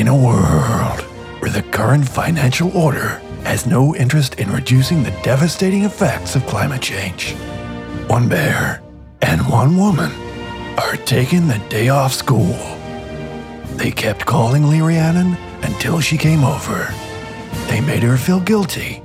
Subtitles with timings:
[0.00, 1.02] In a world
[1.42, 6.80] where the current financial order has no interest in reducing the devastating effects of climate
[6.80, 7.34] change,
[8.06, 8.80] one bear
[9.20, 10.10] and one woman
[10.78, 12.56] are taking the day off school.
[13.76, 16.94] They kept calling Lee Rhiannon until she came over.
[17.68, 19.02] They made her feel guilty.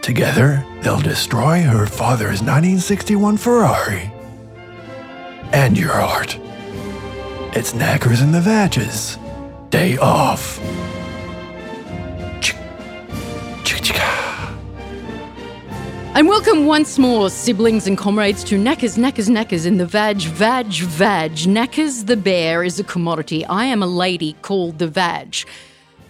[0.00, 4.12] Together, they'll destroy her father's 1961 Ferrari.
[5.52, 6.38] And your heart.
[7.56, 9.18] It's Knackers and the Vages.
[9.70, 10.60] Day off.
[16.12, 20.66] And welcome once more, siblings and comrades, to Knackers, Knackers, Knackers in the Vag, Vag,
[20.66, 21.30] Vag.
[21.46, 23.46] Knackers the bear is a commodity.
[23.46, 25.36] I am a lady called the Vag.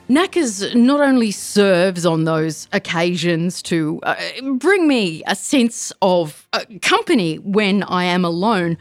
[0.09, 4.17] Knackers not only serves on those occasions to uh,
[4.55, 8.79] bring me a sense of uh, company when I am alone,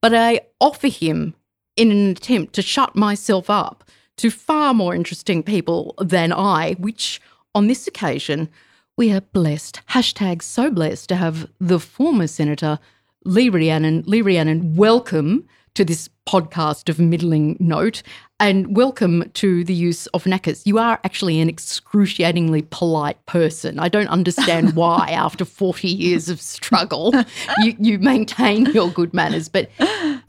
[0.00, 1.34] but I offer him
[1.76, 3.84] in an attempt to shut myself up
[4.22, 7.20] to far more interesting people than I, which
[7.56, 8.48] on this occasion,
[8.96, 12.78] we are blessed, hashtag so blessed to have the former Senator
[13.24, 14.04] Lee Rhiannon.
[14.06, 18.04] Lee Rhiannon, welcome to this podcast of middling note
[18.38, 20.64] and welcome to the use of knackers.
[20.68, 23.80] You are actually an excruciatingly polite person.
[23.80, 27.12] I don't understand why, after 40 years of struggle,
[27.58, 29.48] you, you maintain your good manners.
[29.48, 29.68] But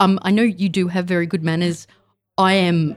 [0.00, 1.86] um, I know you do have very good manners.
[2.36, 2.96] I am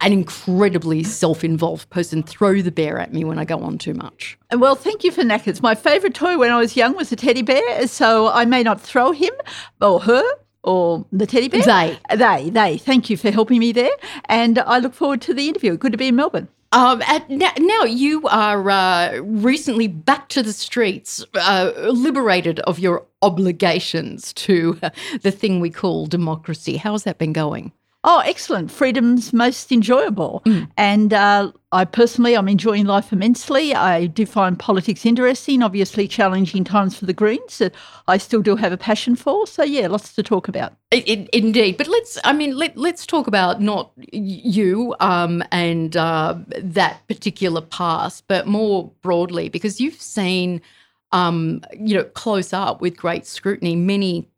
[0.00, 2.22] an incredibly self involved person.
[2.22, 4.38] Throw the bear at me when I go on too much.
[4.52, 5.62] Well, thank you for knackers.
[5.62, 8.80] My favourite toy when I was young was a teddy bear, so I may not
[8.80, 9.32] throw him
[9.80, 10.22] or her
[10.62, 11.62] or the teddy bear.
[11.62, 11.98] They.
[12.16, 12.78] They, they.
[12.78, 13.90] Thank you for helping me there.
[14.26, 15.76] And I look forward to the interview.
[15.76, 16.48] Good to be in Melbourne.
[16.70, 22.78] Um, at, now, now you are uh, recently back to the streets, uh, liberated of
[22.78, 24.90] your obligations to uh,
[25.22, 26.76] the thing we call democracy.
[26.76, 27.72] How's that been going?
[28.04, 28.70] Oh, excellent.
[28.70, 30.42] Freedom's most enjoyable.
[30.76, 33.74] And uh, I personally, I'm enjoying life immensely.
[33.74, 37.74] I do find politics interesting, obviously challenging times for the Greens that
[38.06, 39.48] I still do have a passion for.
[39.48, 40.74] So, yeah, lots to talk about.
[40.92, 42.18] I- I- indeed, but let's.
[42.24, 48.46] I mean, let, let's talk about not you um, and uh, that particular past, but
[48.46, 50.62] more broadly, because you've seen,
[51.10, 54.28] um, you know, close up with great scrutiny many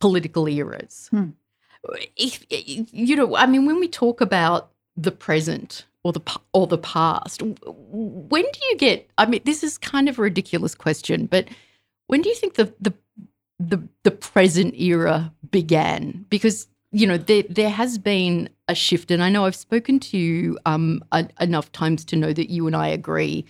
[0.00, 1.08] political eras.
[1.10, 1.28] Hmm.
[2.16, 6.20] If, you know, I mean, when we talk about the present or the
[6.52, 9.10] or the past, when do you get?
[9.18, 11.48] I mean, this is kind of a ridiculous question, but
[12.06, 12.92] when do you think the the
[13.58, 19.22] the the present era began because you know there there has been a shift and
[19.22, 22.74] I know I've spoken to you um a, enough times to know that you and
[22.74, 23.44] I agree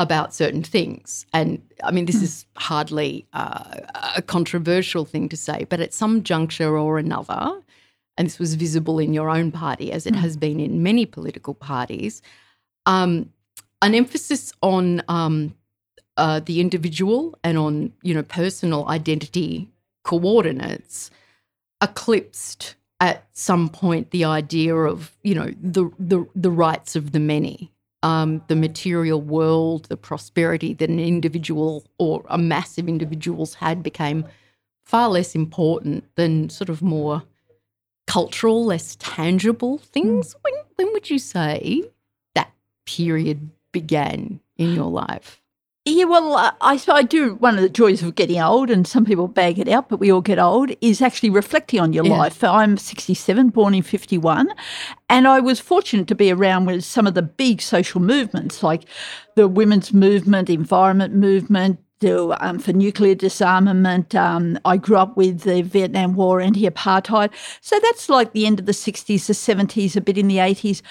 [0.00, 1.26] about certain things.
[1.34, 3.80] And I mean this is hardly uh,
[4.16, 7.60] a controversial thing to say but at some juncture or another
[8.16, 11.54] and this was visible in your own party as it has been in many political
[11.54, 12.22] parties
[12.86, 13.30] um
[13.82, 15.54] an emphasis on um
[16.16, 19.68] uh, the individual and on you know personal identity
[20.04, 21.10] coordinates
[21.80, 27.20] eclipsed at some point the idea of you know the the, the rights of the
[27.20, 27.72] many
[28.02, 33.82] um, the material world the prosperity that an individual or a mass of individuals had
[33.82, 34.26] became
[34.84, 37.22] far less important than sort of more
[38.06, 40.34] cultural less tangible things.
[40.42, 41.84] When when would you say
[42.34, 42.52] that
[42.86, 45.39] period began in your life
[45.86, 47.36] Yeah, well, I, I do.
[47.36, 50.12] One of the joys of getting old, and some people bag it out, but we
[50.12, 52.18] all get old, is actually reflecting on your Yeah.
[52.18, 52.44] life.
[52.44, 54.50] I'm 67, born in 51,
[55.08, 58.84] and I was fortunate to be around with some of the big social movements like
[59.36, 64.14] the women's movement, environment movement, the, um, for nuclear disarmament.
[64.14, 67.30] Um, I grew up with the Vietnam War, anti apartheid.
[67.62, 70.82] So that's like the end of the 60s, the 70s, a bit in the 80s.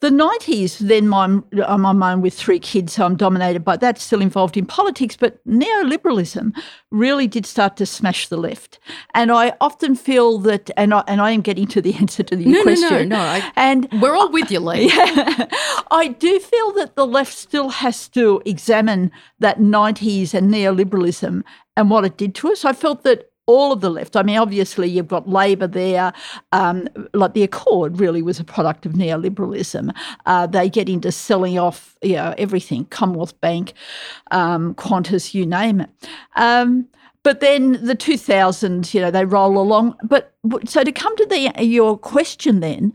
[0.00, 3.78] The 90s, then my, I'm on my own with three kids, so I'm dominated by
[3.78, 5.16] that, still involved in politics.
[5.16, 6.54] But neoliberalism
[6.90, 8.78] really did start to smash the left.
[9.14, 12.36] And I often feel that, and I, and I am getting to the answer to
[12.36, 13.08] your No, no, no, question.
[13.08, 14.90] no, I- and we're all with you lee
[15.90, 21.42] I do feel that the left still has to examine that 90s and neoliberalism
[21.76, 22.64] and what it did to us.
[22.64, 26.12] I felt that all of the left, I mean, obviously you've got Labor there,
[26.52, 29.94] um, like the Accord really was a product of neoliberalism.
[30.26, 33.74] Uh, they get into selling off, you know, everything, Commonwealth Bank,
[34.30, 35.90] um, Qantas, you name it.
[36.36, 36.88] Um,
[37.22, 39.96] but then the 2000s, you know, they roll along.
[40.02, 40.34] But
[40.66, 42.92] so to come to the your question then,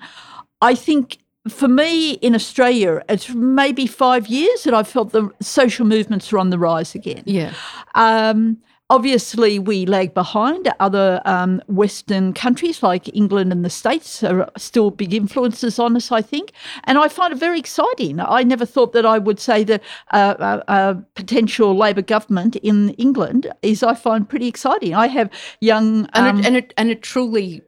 [0.61, 5.85] I think for me in Australia, it's maybe five years that I've felt the social
[5.85, 7.23] movements are on the rise again.
[7.25, 7.53] yeah
[7.95, 8.57] Um,
[8.91, 10.71] Obviously, we lag behind.
[10.79, 16.11] Other um, Western countries like England and the States are still big influences on us,
[16.11, 16.53] I think.
[16.85, 18.19] And I find it very exciting.
[18.19, 22.89] I never thought that I would say that uh, a, a potential Labor government in
[22.91, 24.95] England is, I find, pretty exciting.
[24.95, 25.29] I have
[25.61, 26.09] young.
[26.13, 27.61] And, um, a, and, a, and a truly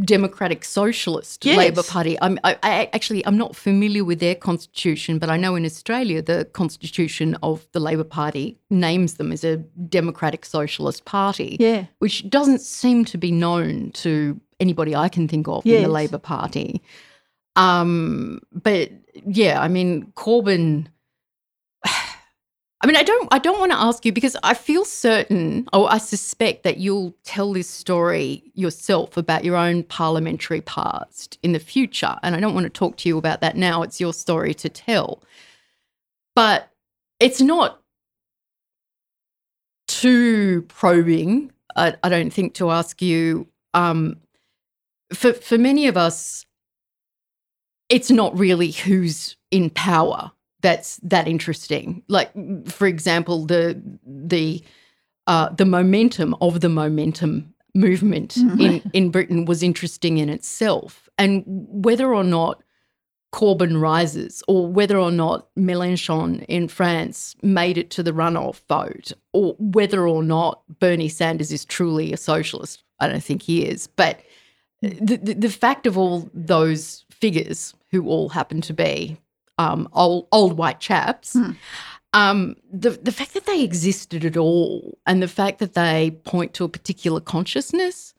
[0.00, 1.56] democratic socialist Yes.
[1.58, 2.16] Labor Party.
[2.22, 6.22] I'm, I, I actually I'm not familiar with their constitution, but I know in Australia
[6.22, 9.58] the constitution of the Labor Party names them as a
[9.88, 11.56] democratic socialist party.
[11.60, 11.84] Yeah.
[11.98, 16.18] which doesn't seem to be known to anybody I can think of in the Labor
[16.18, 16.80] Party.
[17.56, 18.90] Um, but
[19.26, 20.86] yeah, I mean Corbyn.
[22.82, 23.28] I mean, I don't.
[23.30, 27.14] I don't want to ask you because I feel certain, or I suspect that you'll
[27.22, 32.54] tell this story yourself about your own parliamentary past in the future, and I don't
[32.54, 33.82] want to talk to you about that now.
[33.82, 35.22] It's your story to tell,
[36.34, 36.70] but
[37.20, 37.80] it's not
[39.86, 41.52] too probing.
[41.76, 43.46] I, I don't think to ask you.
[43.74, 44.16] Um,
[45.14, 46.44] for for many of us,
[47.88, 50.32] it's not really who's in power
[50.62, 52.02] that's that interesting.
[52.08, 52.32] Like
[52.66, 54.62] for example, the the
[55.26, 61.44] uh, the momentum of the momentum movement in in Britain was interesting in itself, and
[61.46, 62.62] whether or not
[63.32, 69.12] Corbyn rises, or whether or not Mélenchon in France made it to the runoff vote,
[69.32, 72.82] or whether or not Bernie Sanders is truly a socialist.
[73.00, 74.20] I don't think he is, but
[74.82, 79.16] the, the, the fact of all those figures who all happen to be
[79.58, 81.36] um, old old white chaps,
[82.14, 86.54] um, the the fact that they existed at all, and the fact that they point
[86.54, 88.14] to a particular consciousness,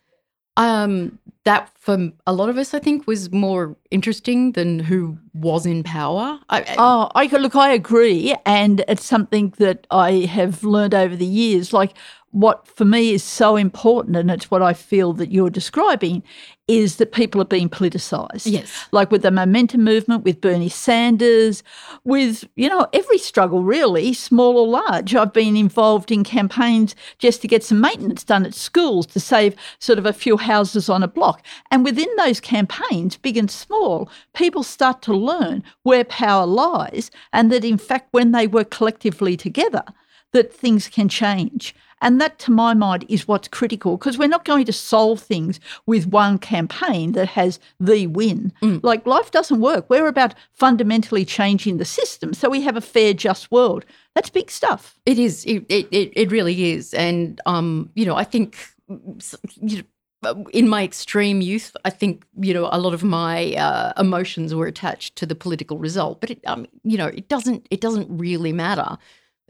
[0.58, 5.66] um, that for a lot of us, I think, was more interesting than who was
[5.66, 6.40] in power.
[6.50, 11.16] I, I- Oh, I look, I agree, and it's something that I have learned over
[11.16, 11.74] the years.
[11.74, 11.94] Like
[12.34, 16.24] what for me is so important, and it's what I feel that you're describing,
[16.68, 18.52] is that people are being politicised.
[18.52, 18.88] Yes.
[18.92, 21.62] like with the momentum movement, with Bernie Sanders,
[22.04, 25.14] with you know every struggle really, small or large.
[25.14, 29.56] I've been involved in campaigns just to get some maintenance done at schools to save
[29.78, 34.10] sort of a few houses on a block, and within those campaigns, big and small,
[34.34, 39.38] people start to learn where power lies, and that in fact, when they work collectively
[39.38, 39.84] together,
[40.32, 41.76] that things can change.
[42.04, 45.60] And that, to my mind, is what's critical because we're not going to solve things
[45.88, 48.52] with one campaign that has the win.
[48.84, 49.90] Like life doesn't work.
[49.90, 53.86] We're about fundamentally changing the system so we have a fair, just world.
[54.16, 55.00] That's big stuff.
[55.06, 55.46] It is.
[55.46, 56.94] It, it, it it really is.
[56.94, 58.58] And, um, you know, I think,
[58.88, 59.84] you
[60.22, 64.54] know, in my extreme youth, I think, you know, a lot of my uh, emotions
[64.54, 66.22] were attached to the political result.
[66.22, 68.98] But, it, um, you know, it doesn't, it doesn't really matter.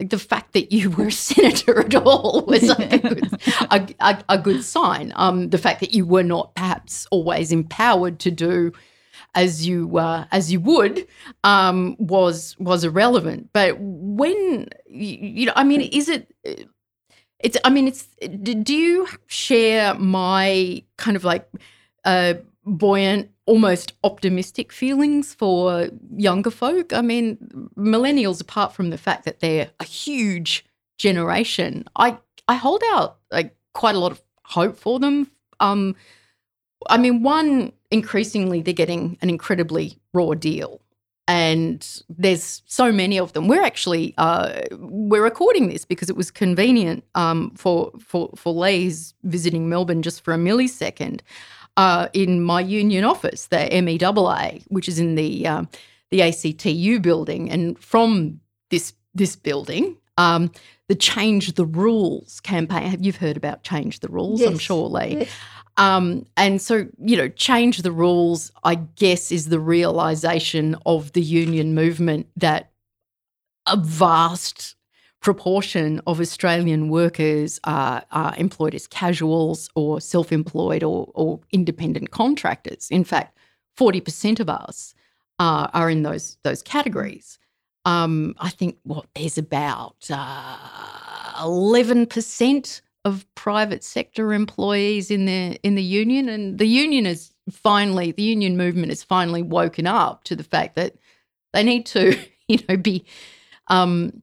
[0.00, 3.32] Like the fact that you were a senator at all was like a, good,
[3.70, 5.12] a, a, a good sign.
[5.16, 8.72] Um, the fact that you were not perhaps always empowered to do
[9.34, 11.06] as you uh, as you would
[11.42, 13.50] um, was was irrelevant.
[13.52, 16.32] But when you, you know, I mean, is it?
[17.38, 17.56] It's.
[17.64, 18.06] I mean, it's.
[18.42, 21.48] Do you share my kind of like
[22.04, 22.34] uh,
[22.66, 26.92] buoyant, almost optimistic feelings for younger folk?
[26.92, 27.38] I mean,
[27.76, 30.64] millennials, apart from the fact that they're a huge
[30.98, 32.18] generation, I
[32.48, 35.30] I hold out like quite a lot of hope for them.
[35.60, 35.96] Um,
[36.88, 40.80] I mean, one, increasingly they're getting an incredibly raw deal.
[41.26, 43.48] And there's so many of them.
[43.48, 49.14] We're actually uh, we're recording this because it was convenient um, for for for Lee's
[49.22, 51.22] visiting Melbourne just for a millisecond
[51.76, 55.68] uh, in my union office, the MEAA, which is in the um,
[56.10, 58.40] the ACTU building, and from
[58.70, 60.50] this this building, um,
[60.88, 62.82] the Change the Rules campaign.
[62.88, 64.42] Have you've heard about Change the Rules?
[64.42, 65.18] I'm sure, Lee.
[65.20, 65.30] Yes.
[65.76, 71.20] Um, and so, you know, change the rules, I guess, is the realization of the
[71.20, 72.70] union movement that
[73.66, 74.76] a vast
[75.24, 82.10] proportion of Australian workers are, are employed as casuals or self employed or, or independent
[82.10, 82.88] contractors.
[82.90, 83.36] In fact,
[83.78, 84.94] 40% of us
[85.40, 87.38] are in those, those categories.
[87.86, 90.56] Um, I think what there's about uh,
[91.38, 98.12] 11% of private sector employees in the in the union and the union is finally
[98.12, 100.94] the union movement has finally woken up to the fact that
[101.52, 103.04] they need to you know be
[103.68, 104.22] um,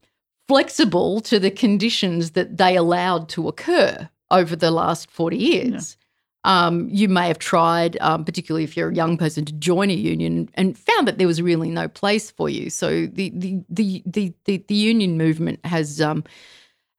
[0.51, 5.95] flexible to the conditions that they allowed to occur over the last 40 years.
[6.43, 9.93] Um, you may have tried um, particularly if you're a young person to join a
[9.93, 12.69] union and found that there was really no place for you.
[12.69, 16.25] So the the the the, the, the union movement has um,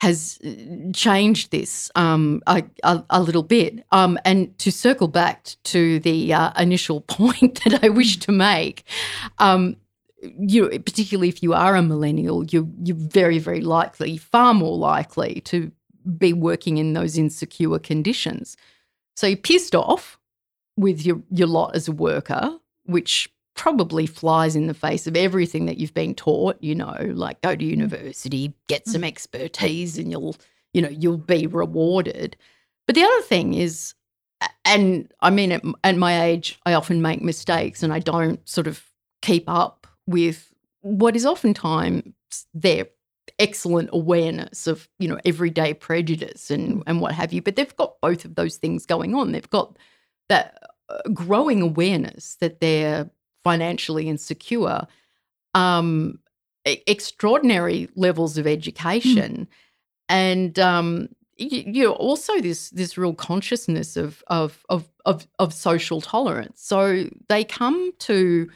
[0.01, 3.85] has uh, changed this um, a, a, a, little bit.
[3.93, 8.85] Um, and to circle back to the uh, initial point that I wish to make,
[9.39, 9.77] um,
[10.23, 15.41] you particularly if you are a millennial, you're you're very very likely, far more likely
[15.43, 15.73] to
[16.19, 18.57] be working in those insecure conditions.
[19.17, 20.19] So you're pissed off
[20.77, 25.67] with your your lot as a worker, which probably flies in the face of everything
[25.67, 29.09] that you've been taught, you know, like go to university, get some mm.
[29.09, 30.35] expertise and you'll,
[30.73, 32.35] you know, you'll be rewarded.
[32.87, 33.95] But the other thing is
[34.65, 38.67] and I mean at, at my age I often make mistakes and I don't sort
[38.67, 38.85] of
[39.21, 42.05] keep up with what is oftentimes
[42.55, 42.87] their
[43.39, 48.01] excellent awareness of you know everyday prejudice and and what have you but they've got
[48.01, 49.33] both of those things going on.
[49.33, 49.77] They've got
[50.29, 53.11] that uh, growing awareness that they're
[53.45, 54.87] financially insecure
[55.55, 56.19] um
[56.65, 59.49] extraordinary levels of education mm.
[60.09, 65.53] and um you, you know also this this real consciousness of, of of of of
[65.53, 66.63] social tolerance.
[66.63, 68.49] So they come to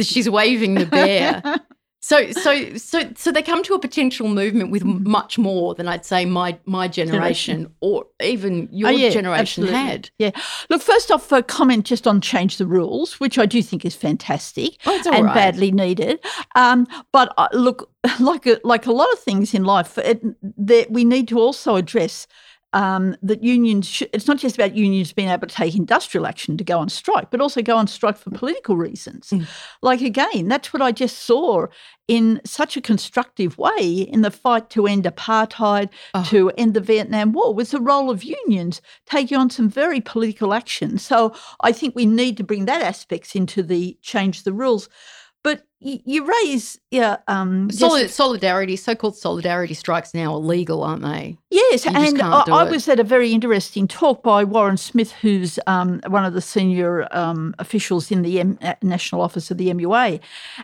[0.00, 1.42] she's waving the bear.
[2.02, 5.08] So, so, so, so they come to a potential movement with mm-hmm.
[5.08, 7.74] much more than I'd say my my generation, generation.
[7.80, 9.78] or even your oh, yeah, generation absolutely.
[9.78, 10.10] had.
[10.18, 10.30] Yeah.
[10.70, 13.94] Look, first off, a comment just on change the rules, which I do think is
[13.94, 15.34] fantastic oh, and right.
[15.34, 16.24] badly needed.
[16.54, 20.90] Um, but uh, look, like a, like a lot of things in life, it, that
[20.90, 22.26] we need to also address
[22.72, 26.56] um, that unions, sh- it's not just about unions being able to take industrial action
[26.56, 29.30] to go on strike, but also go on strike for political reasons.
[29.30, 29.46] Mm.
[29.82, 31.66] Like, again, that's what I just saw
[32.06, 36.24] in such a constructive way in the fight to end apartheid, oh.
[36.24, 40.54] to end the Vietnam War, was the role of unions taking on some very political
[40.54, 40.98] action.
[40.98, 44.88] So I think we need to bring that aspects into the change the rules.
[45.42, 51.38] But you raise yeah um, Solid, solidarity so-called solidarity strikes now are legal aren't they?
[51.50, 55.58] Yes you and I, I was at a very interesting talk by warren smith who's
[55.66, 59.72] um, one of the senior um, officials in the M- uh, national office of the
[59.72, 60.20] mua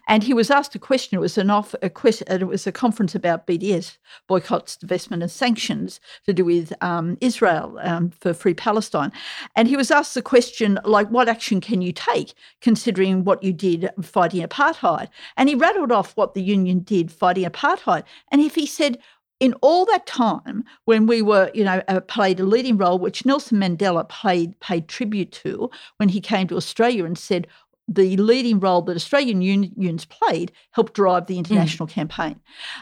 [0.07, 2.73] and he was asked a question it was an off a question it was a
[2.73, 3.97] conference about bds
[4.27, 9.13] boycotts divestment and sanctions to do with um, israel um, for free palestine.
[9.55, 13.53] And he was asked the question like what action can you take considering what you
[13.53, 15.33] did fighting apartheid apartheid.
[15.37, 18.05] And he rattled off what the union did fighting apartheid.
[18.31, 18.99] And if he said,
[19.39, 23.27] in all that time when we were, you know, uh, played a leading role, which
[23.27, 27.47] Nelson Mandela played paid tribute to when he came to Australia and said
[27.87, 31.39] the leading role that Australian unions played helped drive the mm.
[31.39, 31.93] international mm.
[31.93, 32.41] campaign.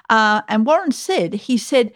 [0.09, 1.93] Uh, and Warren said, he said,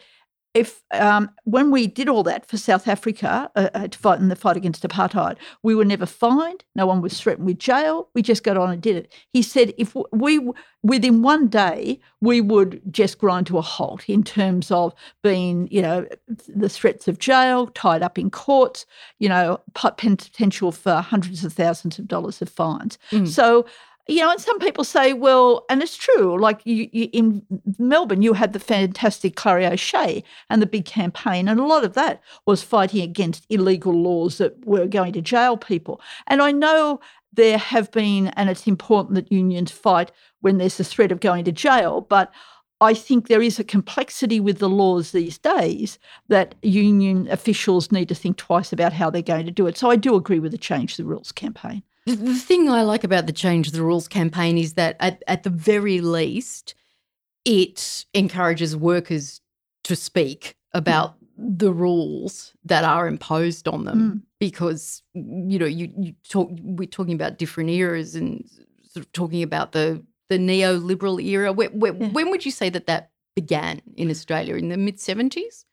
[0.58, 4.28] if um, when we did all that for South Africa uh, uh, to fight in
[4.28, 6.64] the fight against apartheid, we were never fined.
[6.74, 8.08] No one was threatened with jail.
[8.12, 9.12] We just got on and did it.
[9.32, 10.50] He said if we
[10.82, 15.80] within one day we would just grind to a halt in terms of being, you
[15.80, 16.06] know,
[16.48, 18.84] the threats of jail, tied up in courts,
[19.20, 22.98] you know, potential for hundreds of thousands of dollars of fines.
[23.12, 23.28] Mm.
[23.28, 23.64] So
[24.08, 26.40] you know, and some people say, well, and it's true.
[26.40, 27.44] Like you, you, in
[27.78, 31.92] Melbourne, you had the fantastic Clarrie O'Shea and the big campaign, and a lot of
[31.92, 36.00] that was fighting against illegal laws that were going to jail people.
[36.26, 37.00] And I know
[37.34, 40.10] there have been, and it's important that unions fight
[40.40, 42.32] when there's a threat of going to jail, but
[42.80, 45.98] I think there is a complexity with the laws these days
[46.28, 49.76] that union officials need to think twice about how they're going to do it.
[49.76, 51.82] So I do agree with the Change the Rules campaign.
[52.16, 55.50] The, thing I like about the Change the Rules campaign is that at, at the
[55.50, 56.74] very least,
[57.44, 59.40] it encourages workers
[59.84, 61.58] to speak about mm.
[61.58, 64.22] the rules that are imposed on them mm.
[64.38, 68.44] because you know you, you talk we're talking about different eras and
[68.82, 72.08] sort of talking about the the neoliberal era where, where, yeah.
[72.08, 75.64] when would you say that that began in australia in the mid 70s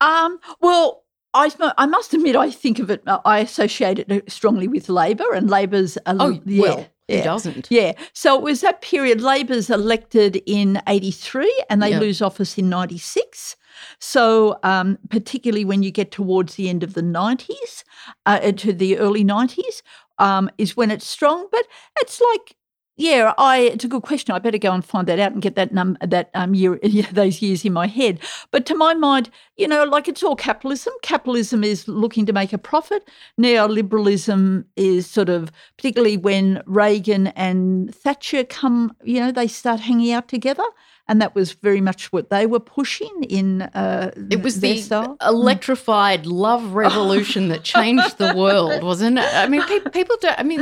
[0.00, 1.02] um well
[1.36, 5.32] I, I must admit, I think of it, uh, I associate it strongly with Labor
[5.34, 5.96] and Labor's.
[5.98, 7.22] A, oh, yeah, well, yeah.
[7.22, 7.68] doesn't.
[7.70, 7.92] Yeah.
[8.12, 9.20] So it was that period.
[9.20, 13.56] Labor's elected in 83 and they lose office in 96.
[13.98, 17.84] So, um, particularly when you get towards the end of the 90s,
[18.24, 19.82] uh, to the early 90s,
[20.18, 21.46] um, is when it's strong.
[21.52, 21.66] But
[22.00, 22.56] it's like
[22.98, 23.58] yeah, I.
[23.58, 24.34] It's a good question.
[24.34, 26.78] I better go and find that out and get that num that um year
[27.12, 28.20] those years in my head.
[28.50, 30.94] But to my mind, you know, like it's all capitalism.
[31.02, 33.06] Capitalism is looking to make a profit.
[33.38, 40.12] Neoliberalism is sort of particularly when Reagan and Thatcher come, you know, they start hanging
[40.12, 40.64] out together
[41.08, 43.62] and that was very much what they were pushing in.
[43.62, 45.16] Uh, It was the style.
[45.24, 49.24] electrified love revolution that changed the world, wasn't it?
[49.34, 50.38] I mean, pe- people don't.
[50.38, 50.60] I mean,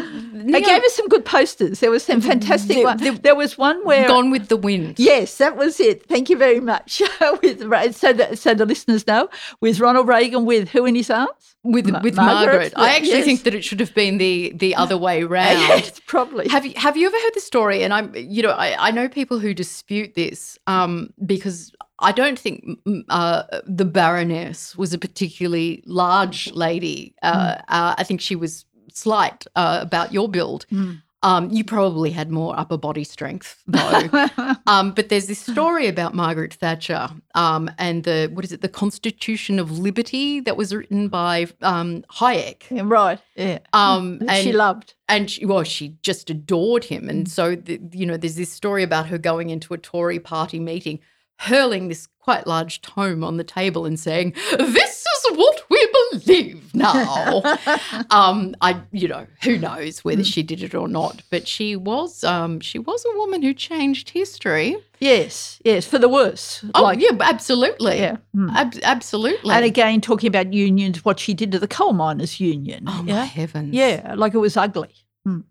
[0.52, 1.80] They gave us some good posters.
[1.80, 2.96] There was some fantastic The- one.
[2.98, 4.94] the- there was one where Gone with the Wind.
[4.98, 6.06] Yes, that was it.
[6.08, 7.02] Thank you very much.
[7.42, 7.58] with
[7.94, 9.28] so that so the listeners know,
[9.60, 11.30] with Ronald Reagan, with who in his arms?
[11.66, 12.72] with Ma- with Margaret, Margaret.
[12.76, 13.24] I actually yes.
[13.24, 15.58] think that it should have been the the other way round.
[15.70, 16.44] Yes, probably.
[16.56, 17.78] Have you have you ever heard the story?
[17.84, 20.33] And I'm you know I, I know people who dispute this
[20.66, 27.14] um, because I don't think mm, uh, the Baroness was a particularly large lady.
[27.22, 30.66] Uh, uh, I think she was slight uh, about your build.
[30.72, 31.02] Mm.
[31.24, 34.28] Um, you probably had more upper body strength though.
[34.66, 38.68] um, but there's this story about Margaret Thatcher um, and the what is it the
[38.68, 42.64] Constitution of Liberty that was written by um, Hayek.
[42.70, 43.18] Yeah, right.
[43.36, 43.60] Yeah.
[43.72, 44.94] Um, and she loved.
[45.08, 47.08] and she, well, she just adored him.
[47.08, 50.60] And so, the, you know, there's this story about her going into a Tory party
[50.60, 51.00] meeting,
[51.38, 56.74] hurling this quite large tome on the table and saying, "This is what we believe
[56.74, 57.42] now."
[58.10, 62.24] um, I, you know, who knows whether she did it or not, but she was,
[62.24, 64.76] um, she was a woman who changed history.
[65.00, 66.64] Yes, yes, for the worse.
[66.74, 68.16] Oh, like, yeah, absolutely, yeah.
[68.34, 68.54] Mm.
[68.54, 69.54] Ab- absolutely.
[69.54, 72.84] And again, talking about unions, what she did to the coal miners' union.
[72.86, 73.24] oh my yeah.
[73.24, 74.94] heavens, Yeah, like it was ugly.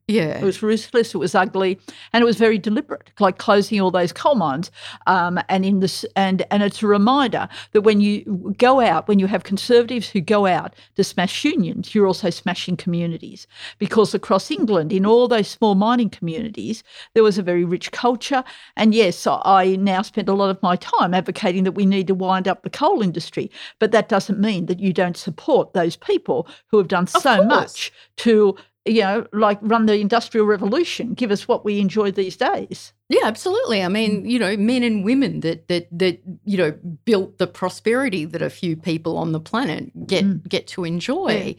[0.07, 0.37] Yeah.
[0.37, 1.15] It was ruthless.
[1.15, 1.79] It was ugly,
[2.11, 4.69] and it was very deliberate, like closing all those coal mines.
[5.07, 9.17] Um, and in this, and and it's a reminder that when you go out, when
[9.17, 13.47] you have conservatives who go out to smash unions, you're also smashing communities.
[13.79, 16.83] Because across England, in all those small mining communities,
[17.15, 18.43] there was a very rich culture.
[18.77, 22.15] And yes, I now spend a lot of my time advocating that we need to
[22.15, 23.49] wind up the coal industry,
[23.79, 27.47] but that doesn't mean that you don't support those people who have done so course.
[27.47, 32.35] much to you know, like run the industrial revolution, give us what we enjoy these
[32.35, 32.91] days.
[33.09, 33.81] Yeah, absolutely.
[33.81, 36.71] I mean, you know, men and women that that that you know
[37.05, 40.49] built the prosperity that a few people on the planet get Mm.
[40.49, 41.55] get to enjoy.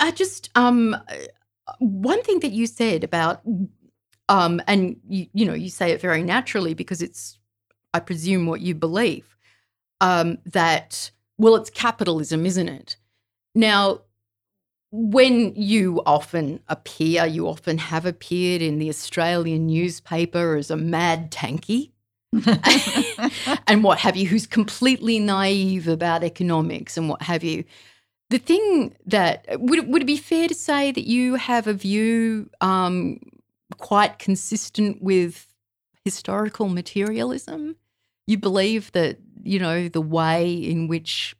[0.00, 0.96] I just um
[1.78, 3.42] one thing that you said about
[4.28, 7.38] um and you, you know you say it very naturally because it's
[7.94, 9.36] I presume what you believe
[10.00, 12.96] um that well it's capitalism, isn't it?
[13.54, 14.00] Now
[14.90, 21.30] when you often appear, you often have appeared in the Australian newspaper as a mad
[21.30, 21.90] tanky
[23.66, 27.64] and what have you, who's completely naive about economics and what have you.
[28.30, 31.72] The thing that would it- would it be fair to say that you have a
[31.72, 33.20] view um,
[33.78, 35.46] quite consistent with
[36.04, 37.76] historical materialism?
[38.26, 41.34] You believe that you know the way in which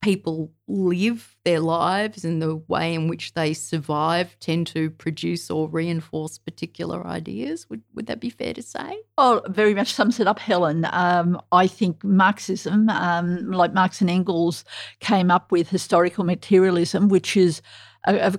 [0.00, 5.68] people live their lives and the way in which they survive tend to produce or
[5.68, 7.68] reinforce particular ideas.
[7.68, 9.00] Would would that be fair to say?
[9.16, 10.86] Oh, very much sums it up, Helen.
[10.92, 14.64] Um, I think Marxism, um, like Marx and Engels,
[15.00, 17.60] came up with historical materialism, which is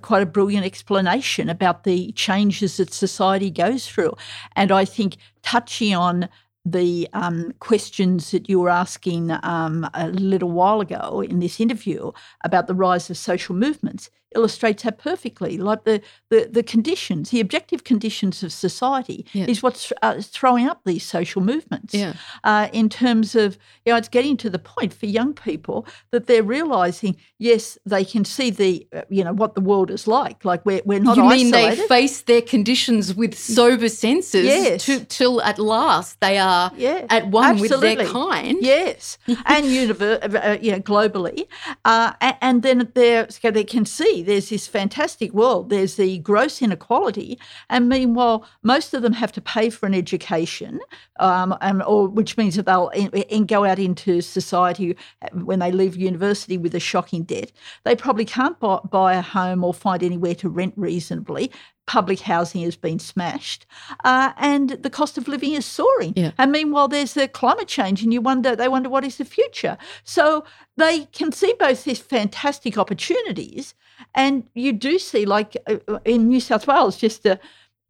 [0.01, 4.13] quite a brilliant explanation about the changes that society goes through.
[4.55, 6.29] And I think touching on
[6.71, 12.11] the um, questions that you were asking um, a little while ago in this interview
[12.43, 15.57] about the rise of social movements illustrates that perfectly.
[15.57, 19.45] Like the the, the conditions, the objective conditions of society Yeah.
[19.47, 21.93] is what's uh, throwing up these social movements.
[21.93, 22.13] Yeah.
[22.43, 26.27] Uh, in terms of, you know, it's getting to the point for young people that
[26.27, 30.45] they're realizing, yes, they can see the, uh, you know, what the world is like.
[30.45, 34.85] Like we're, we're not you mean they face their conditions with sober senses Yes.
[34.85, 38.57] to, till at last they are Yeah, at one with their kind?
[38.61, 41.47] Yes, and univer- uh, you know, globally,
[41.85, 45.69] uh, and, and then there so they can see there's this fantastic world.
[45.69, 50.79] There's the gross inequality, and meanwhile, most of them have to pay for an education,
[51.19, 55.59] um, and, or which means that they'll in, in go out into society uh, when
[55.59, 57.51] they leave university with a shocking debt.
[57.83, 61.51] They probably can't buy, buy a home or find anywhere to rent reasonably.
[61.89, 63.65] Public housing has been smashed,
[64.03, 66.13] uh, and the cost of living is soaring.
[66.15, 66.31] Yeah.
[66.37, 69.75] And meanwhile, there's the climate change, and you wonder they wonder what is the future.
[70.03, 70.45] So
[70.77, 73.73] they can see both these fantastic opportunities,
[74.13, 77.39] and you do see, like uh, in New South Wales, just a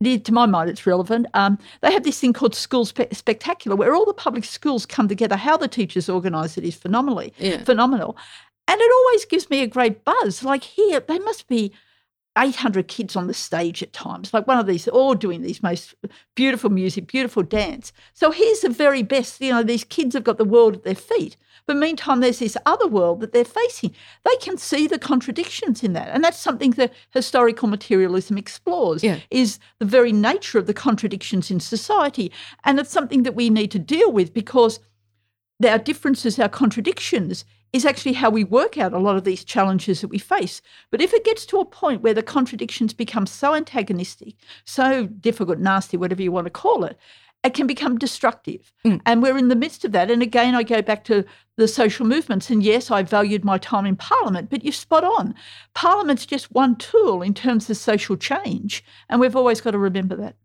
[0.02, 1.26] to my mind, it's relevant.
[1.34, 5.10] Um, they have this thing called School Spe- Spectacular, where all the public schools come
[5.10, 5.36] together.
[5.36, 7.64] How the teachers organise it is phenomenally Yeah.
[7.66, 8.16] phenomenal,
[8.70, 10.42] and it always gives me a great buzz.
[10.42, 11.74] Like here, they must be
[12.38, 15.96] 800 kids on the stage at times, like one of these, all doing these most
[16.36, 17.92] beautiful music, beautiful dance.
[18.14, 19.42] So here's the very best.
[19.42, 22.58] You know, these kids have got the world at their feet, But meantime, there's this
[22.66, 23.94] other world that they're facing.
[24.24, 26.10] They can see the contradictions in that.
[26.10, 29.20] And that's something that historical materialism explores Yeah.
[29.30, 32.32] is the very nature of the contradictions in society.
[32.64, 34.80] And it's something that we need to deal with because
[35.68, 40.02] our differences, our contradictions, is actually how we work out a lot of these challenges
[40.02, 40.62] that we face.
[40.92, 45.60] But if it gets to a point where the contradictions become so antagonistic, so difficult,
[45.60, 46.98] nasty, whatever you want to call it,
[47.44, 48.74] it can become destructive.
[48.86, 49.02] Mm.
[49.06, 50.12] And we're in the midst of that.
[50.12, 51.24] And again, I go back to
[51.56, 52.50] the social movements.
[52.50, 55.36] And yes, I valued my time in Parliament, but you're spot on.
[55.74, 58.84] Parliament's just one tool in terms of social change.
[59.10, 60.36] And we've always got to remember that.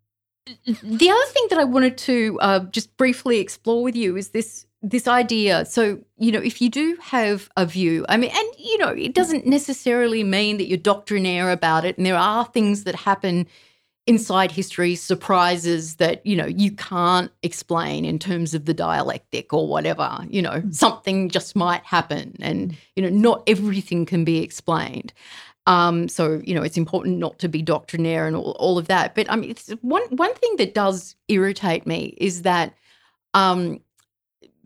[0.66, 4.66] The other thing that I wanted to uh, just briefly explore with you is this
[4.85, 5.64] this idea.
[5.64, 9.14] So you know, if you do have a view, I mean, and you know, it
[9.14, 13.47] doesn't necessarily mean that you're doctrinaire about it, and there are things that happen
[14.07, 19.66] inside history, surprises that you know you can't explain in terms of the dialectic or
[19.66, 20.18] whatever.
[20.29, 25.12] You know, something just might happen, and you know, not everything can be explained.
[25.66, 29.14] Um, so you know, it's important not to be doctrinaire and all, all of that.
[29.14, 32.75] But I mean, it's one one thing that does irritate me is that
[33.33, 33.81] um,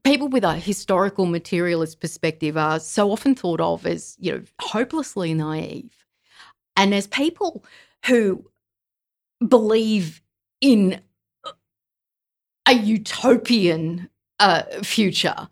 [0.08, 5.34] people with a historical materialist perspective are so often thought of as you know hopelessly
[5.34, 6.06] naive,
[6.76, 7.62] and as people
[8.06, 8.42] who
[9.46, 10.22] believe
[10.62, 11.00] in
[12.66, 14.08] a utopian
[14.40, 15.48] uh, future,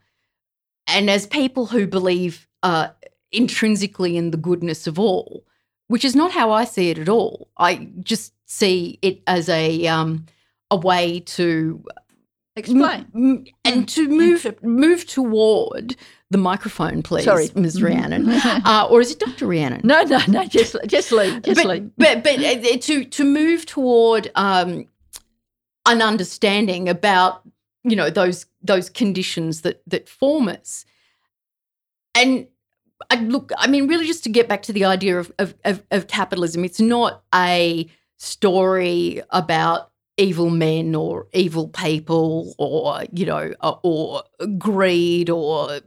[0.87, 2.89] and as people who believe uh,
[3.33, 5.45] intrinsically in the goodness of all,
[5.89, 7.49] which is not how I see it at all.
[7.59, 10.25] I just see it as a um,
[10.71, 11.85] a way to
[12.57, 13.07] Explain.
[13.15, 15.95] m- and to move move toward
[16.31, 17.51] the microphone, please, Sorry.
[17.55, 17.83] Ms.
[17.83, 19.47] Rhiannon, uh, or is it Dr.
[19.47, 19.83] Rhiannon?
[19.85, 20.45] No, no, no.
[20.47, 21.43] Just, just leave.
[21.43, 21.91] Just but, leave.
[21.97, 24.87] but but uh, to to move toward um,
[25.87, 27.43] an understanding about
[27.85, 30.85] you know those those conditions that that form us,
[32.15, 32.47] and
[33.11, 35.83] I look, I mean, really, just to get back to the idea of of, of,
[35.91, 43.53] of capitalism, it's not a story about evil men or evil people or you know
[43.61, 44.23] uh, or
[44.59, 45.81] greed or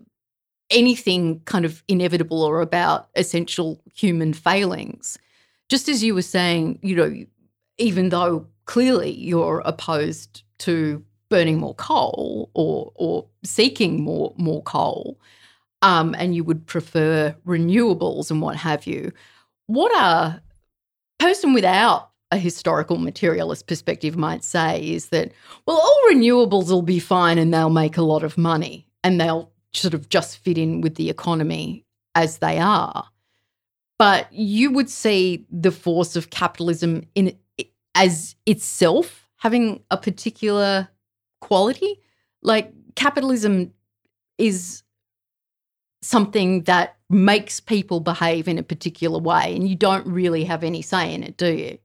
[0.70, 5.18] anything kind of inevitable or about essential human failings.
[5.68, 7.16] Just as you were saying you know
[7.78, 15.20] even though clearly you're opposed to burning more coal or or seeking more more coal
[15.82, 19.12] um, and you would prefer renewables and what have you
[19.68, 20.42] what a
[21.20, 25.32] person without a historical materialist perspective might say is that
[25.66, 29.52] well all renewables will be fine and they'll make a lot of money and they'll
[29.74, 33.08] sort of just fit in with the economy as they are.
[33.98, 37.38] But you would see the force of capitalism in
[37.96, 40.88] as itself having a particular
[41.42, 42.00] quality.
[42.42, 43.74] Like capitalism
[44.38, 44.84] is
[46.02, 50.82] something that makes people behave in a particular way and you don't really have any
[50.82, 51.78] say in it do you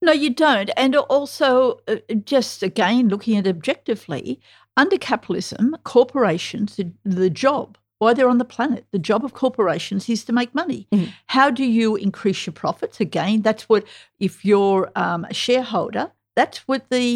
[0.00, 0.70] No, you don't.
[0.76, 4.40] And also, uh, just again, looking at objectively,
[4.76, 10.08] under capitalism, corporations, the, the job, why they're on the planet, the job of corporations
[10.08, 10.86] is to make money.
[10.92, 11.12] Mhm.
[11.26, 13.00] How do you increase your profits?
[13.00, 13.84] Again, that's what,
[14.20, 17.08] if you're um, a shareholder, that's what the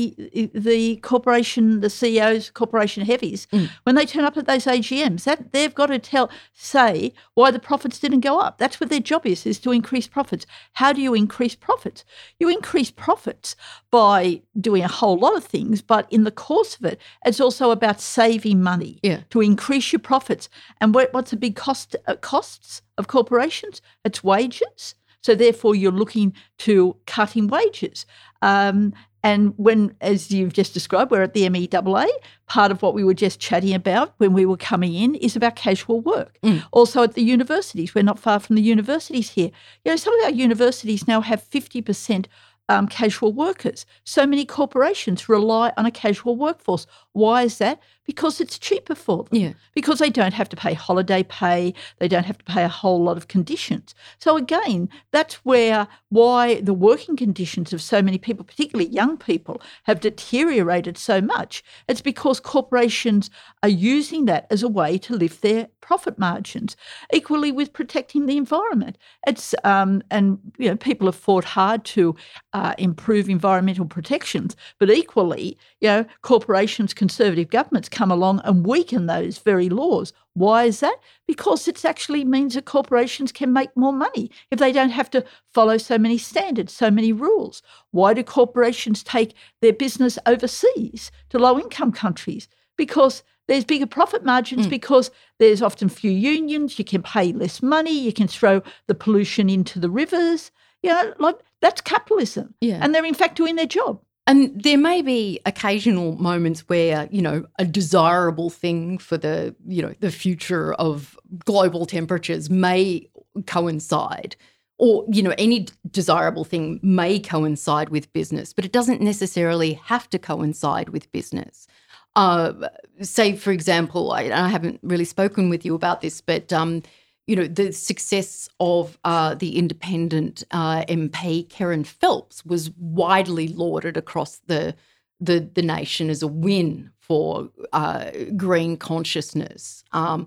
[0.71, 3.69] the corporation, the CEOs, corporation heavies, Mm.
[3.85, 7.59] when they turn up at those AGMs, that they've got to tell say why the
[7.71, 8.59] profits didn't go up.
[8.59, 10.45] That's what their job is, is to increase profits.
[10.81, 12.05] How do you increase profits?
[12.41, 13.55] You increase profits
[13.93, 17.71] by doing a whole lot of things, but in the course of it, it's also
[17.71, 19.21] about saving money Yeah.
[19.31, 20.49] to increase your profits.
[20.81, 23.81] And what, what's a big cost uh, costs of corporations?
[24.05, 24.97] It's wages.
[25.27, 26.35] So therefore, you're looking
[26.67, 28.07] to cutting wages.
[28.51, 32.09] Um, and when, as you've just described, we're at the MEAA,
[32.47, 35.55] part of what we were just chatting about when we were coming in is about
[35.55, 36.39] casual work.
[36.43, 36.65] Mm.
[36.73, 39.51] Also at the universities, we're not far from the universities here.
[39.85, 42.27] You know, some of our universities now have 50%
[42.73, 43.85] um, casual workers.
[44.05, 46.87] So many corporations rely on a casual workforce.
[47.13, 47.81] Why is that?
[48.07, 49.29] Because it's cheaper for them.
[49.31, 49.53] Yeah.
[49.75, 53.03] Because they don't have to pay holiday pay, they don't have to pay a whole
[53.03, 53.95] lot of conditions.
[54.19, 59.61] So again, that's where why the working conditions of so many people, particularly young people,
[59.85, 61.63] have deteriorated so much.
[61.89, 63.31] It's because corporations
[63.63, 66.77] are using that as a way to lift their profit margins.
[67.13, 72.17] Equally with protecting the environment, it's um, and you know people have fought hard to
[72.53, 79.07] uh, improve environmental protections, but equally, you know, corporations, conservative governments come along and weaken
[79.07, 80.13] those very laws.
[80.35, 80.97] Why is that?
[81.27, 85.25] Because it actually means that corporations can make more money if they don't have to
[85.53, 87.63] follow so many standards, so many rules.
[87.91, 92.49] Why do corporations take their business overseas to low income countries?
[92.77, 94.71] Because there's bigger profit margins Mm.
[94.71, 96.79] because there's often few unions.
[96.79, 97.99] You can pay less money.
[97.99, 100.51] You can throw the pollution into the rivers.
[100.83, 102.55] You know, like that's capitalism.
[102.61, 102.81] Yeah.
[102.83, 104.03] And they're in fact doing their job.
[104.27, 109.83] And there may be occasional moments where, you know, a desirable thing for the, you
[109.83, 113.09] know, the future of global temperatures may
[113.47, 114.37] coincide
[114.79, 120.09] or, you know, any desirable thing may coincide with business, but it doesn't necessarily have
[120.11, 121.67] to coincide with business.
[122.15, 122.53] Uh,
[123.01, 126.83] say, for example, I, I haven't really spoken with you about this, but um,
[127.27, 133.97] you know, the success of uh, the independent uh, MP Kerryn Phelps was widely lauded
[133.97, 134.75] across the
[135.21, 139.85] the, the nation as a win for uh, green consciousness.
[139.93, 140.27] Um,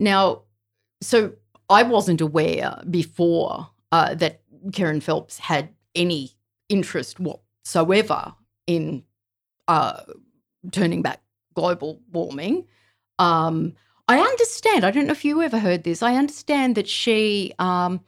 [0.00, 0.44] now,
[1.02, 1.32] so
[1.68, 4.40] I wasn't aware before uh, that
[4.70, 6.30] Kerryn Phelps had any
[6.70, 8.32] interest whatsoever
[8.66, 9.04] in
[9.68, 10.00] uh,
[10.70, 11.20] turning back
[11.54, 12.66] global warming.
[13.18, 13.74] Um,
[14.08, 14.84] I understand.
[14.84, 16.02] I don't know if you ever heard this.
[16.02, 18.00] I understand that she um,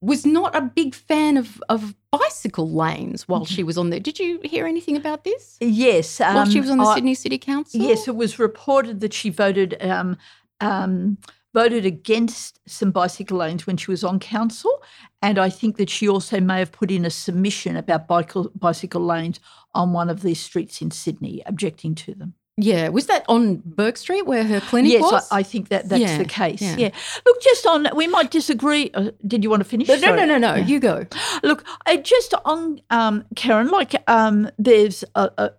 [0.00, 4.00] was not a big fan of, of bicycle lanes while she was on there.
[4.00, 5.56] Did you hear anything about this?
[5.60, 6.20] Yes.
[6.20, 7.80] while she um, was on the I- Sydney City Council?
[7.80, 10.16] Yes, it was reported that she voted um,
[10.60, 11.18] um,
[11.54, 14.82] voted against some bicycle lanes when she was on council,
[15.22, 19.04] and I think that she also may have put in a submission about bicycle bicycle
[19.04, 19.40] lanes
[19.74, 22.34] on one of these streets in Sydney, objecting to them.
[22.60, 22.88] Yeah.
[22.88, 25.28] Was that on Bourke Street where her clinic yes, was?
[25.30, 26.60] I, I think that that's Yeah, the case.
[26.60, 26.76] yeah.
[26.76, 26.90] Yeah.
[27.24, 28.90] Look, just on we might disagree.
[28.92, 29.86] Uh, did you want to finish?
[29.86, 30.16] no, no, Sorry.
[30.16, 30.54] no, no, no.
[30.56, 30.66] Yeah.
[30.66, 31.06] You go.
[31.44, 35.50] Look, uh, just on um, Kerryn, like um, there's a, a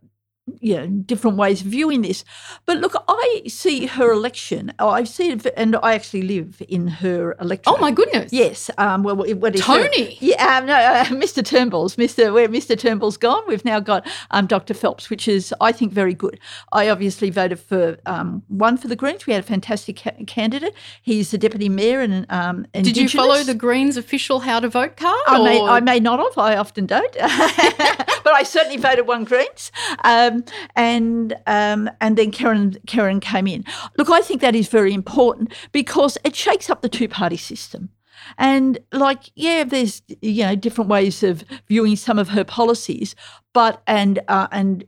[0.59, 2.23] you know different ways of viewing this,
[2.65, 4.73] but look, I see her election.
[4.79, 7.73] I see it, and I actually live in her election.
[7.73, 8.31] Oh, my goodness.
[8.33, 8.69] Yes.
[8.77, 10.17] Um, well, what is her- Tony.
[10.21, 10.57] yeah.
[10.57, 11.43] Um, no, uh, Mr.
[11.45, 11.95] Turnbull's.
[11.95, 12.33] Mr.
[12.33, 12.77] Where Mr.
[12.77, 14.73] Turnbull's gone, we've now got um, Dr.
[14.73, 16.39] Phelps, which is I think very good.
[16.71, 19.25] I obviously voted for um, one for the Greens.
[19.25, 20.73] We had a fantastic ca- candidate.
[21.01, 24.97] He's the deputy mayor and um, Did you follow the Greens official how to vote
[24.97, 25.19] card?
[25.27, 26.37] I may, I may not have.
[26.37, 29.71] I often don't, but I certainly voted one Greens,
[30.03, 30.43] um,
[30.75, 33.65] and um, and then Kerryn Kerryn came in.
[33.97, 37.89] Look, I think that is very important because it shakes up the two party system.
[38.37, 43.15] And like, yeah, there's you know different ways of viewing some of her policies,
[43.53, 44.83] but and uh, and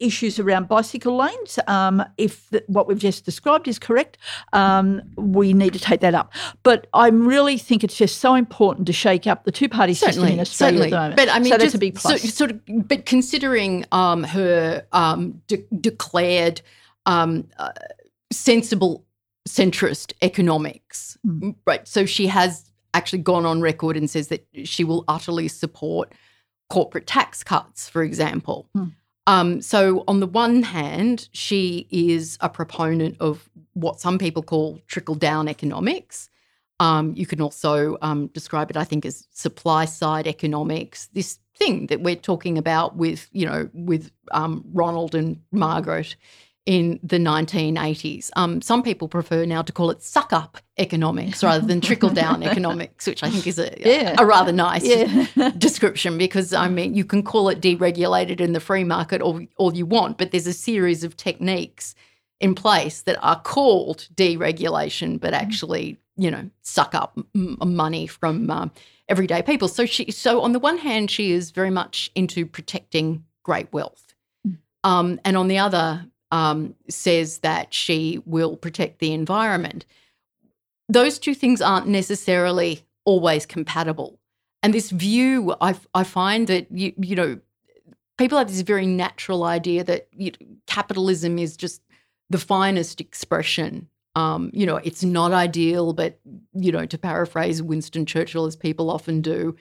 [0.00, 1.58] issues around bicycle lanes.
[1.66, 4.18] Um, if th- what we've just described is correct,
[4.52, 6.32] um, we need to take that up.
[6.62, 10.24] But I really think it's just so important to shake up the two party system
[10.24, 10.86] in Australia certainly.
[10.86, 11.16] at the moment.
[11.16, 12.34] But I mean, so that's just a big so- plus.
[12.34, 16.62] sort of, but considering um, her um, de- declared
[17.06, 17.70] um, uh,
[18.32, 19.04] sensible
[19.48, 21.50] centrist economics, Hmm.
[21.66, 21.86] right?
[21.86, 26.12] So she has actually gone on record and says that she will utterly support
[26.70, 28.68] corporate tax cuts, for example.
[28.74, 28.84] Hmm.
[29.28, 34.80] Um, so, on the one hand, she is a proponent of what some people call
[34.86, 36.30] trickle down economics.
[36.78, 41.08] Um, you can also um, describe it, I think, as supply side economics.
[41.12, 46.14] This thing that we're talking about with, you know, with um, Ronald and Margaret
[46.66, 48.30] in the 1980s.
[48.34, 52.42] Um, some people prefer now to call it suck up economics rather than trickle down
[52.52, 54.16] economics, which I think is a, Yeah.
[54.18, 55.50] a rather nice Yeah.
[55.58, 59.74] description because I mean you can call it deregulated in the free market all, all
[59.76, 61.94] you want, but there's a series of techniques
[62.40, 68.50] in place that are called deregulation, but actually you know suck up m- money from
[68.50, 68.70] um,
[69.08, 69.68] everyday people.
[69.68, 74.14] So she, so on the one hand, she is very much into protecting great wealth,
[74.82, 79.86] um, and on the other, um, says that she will protect the environment.
[80.88, 84.18] Those two things aren't necessarily always compatible.
[84.62, 87.38] And this view, I, I find that you you know,
[88.18, 90.32] people have this very natural idea that you
[90.66, 91.82] capitalism is just
[92.30, 93.88] the finest expression.
[94.14, 96.18] Um, you know, it's not ideal, but
[96.54, 99.56] you know, to paraphrase Winston Churchill, as people often do,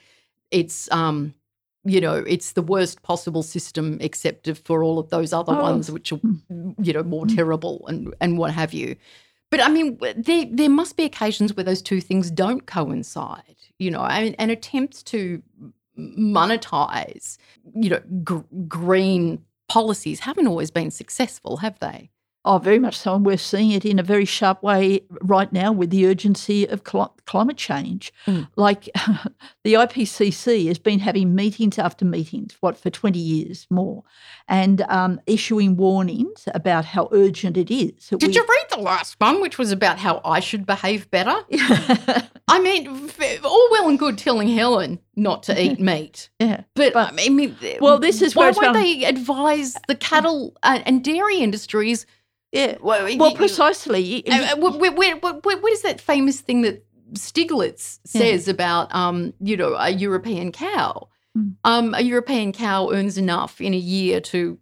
[0.50, 1.34] it's um,
[1.86, 5.62] you know, it's the worst possible system except for all of those other Oh.
[5.62, 6.72] ones which are hmm.
[6.82, 7.36] you know more hmm.
[7.36, 8.96] terrible and and what have you.
[9.52, 13.44] But I mean, there there must be occasions where those two things don't coincide.
[13.78, 15.44] You know, and, and attempts to
[15.98, 17.38] monetize,
[17.74, 22.10] you know, gr- green policies haven't always been successful, have they?
[22.48, 23.16] Oh, very much so.
[23.16, 26.84] And we're seeing it in a very sharp way right now with the urgency of
[26.84, 28.14] cli- climate change.
[28.28, 28.48] Mm.
[28.56, 28.84] Like
[29.64, 34.04] the IPCC has been having meetings after meetings, what, for 20 years more,
[34.48, 38.10] and um, issuing warnings about how urgent it is.
[38.10, 41.36] Did we- you read the last one, which was about how I should behave better?
[42.48, 43.10] I mean,
[43.44, 46.62] all well and good telling Helen not to eat meat, yeah.
[46.76, 51.04] but, But- I mean, well, this is why won't they advise the cattle uh, and
[51.04, 52.06] dairy industries
[52.56, 52.78] yeah.
[52.82, 54.26] Well, Well, you- precisely.
[54.28, 58.94] Uh, uh, wh- wh- wh- wh- what is that famous thing that Stiglitz says about,
[58.96, 61.08] um, you know, a European cow?
[61.38, 61.56] Mm.
[61.64, 64.58] Um, a European cow earns enough in a year to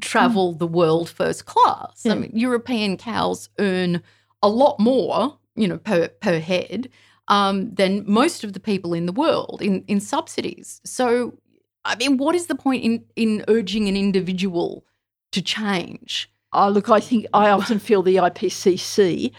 [0.00, 2.04] travel the world first class.
[2.06, 4.02] I mean, European cows earn
[4.42, 6.88] a lot more, you know, per per head
[7.28, 10.80] um, than most of the people in the world in in subsidies.
[10.84, 11.38] So,
[11.84, 14.84] I mean, what is the point in in urging an individual
[15.32, 16.28] to change?
[16.54, 19.32] Oh, look, I think I often feel the IPCC,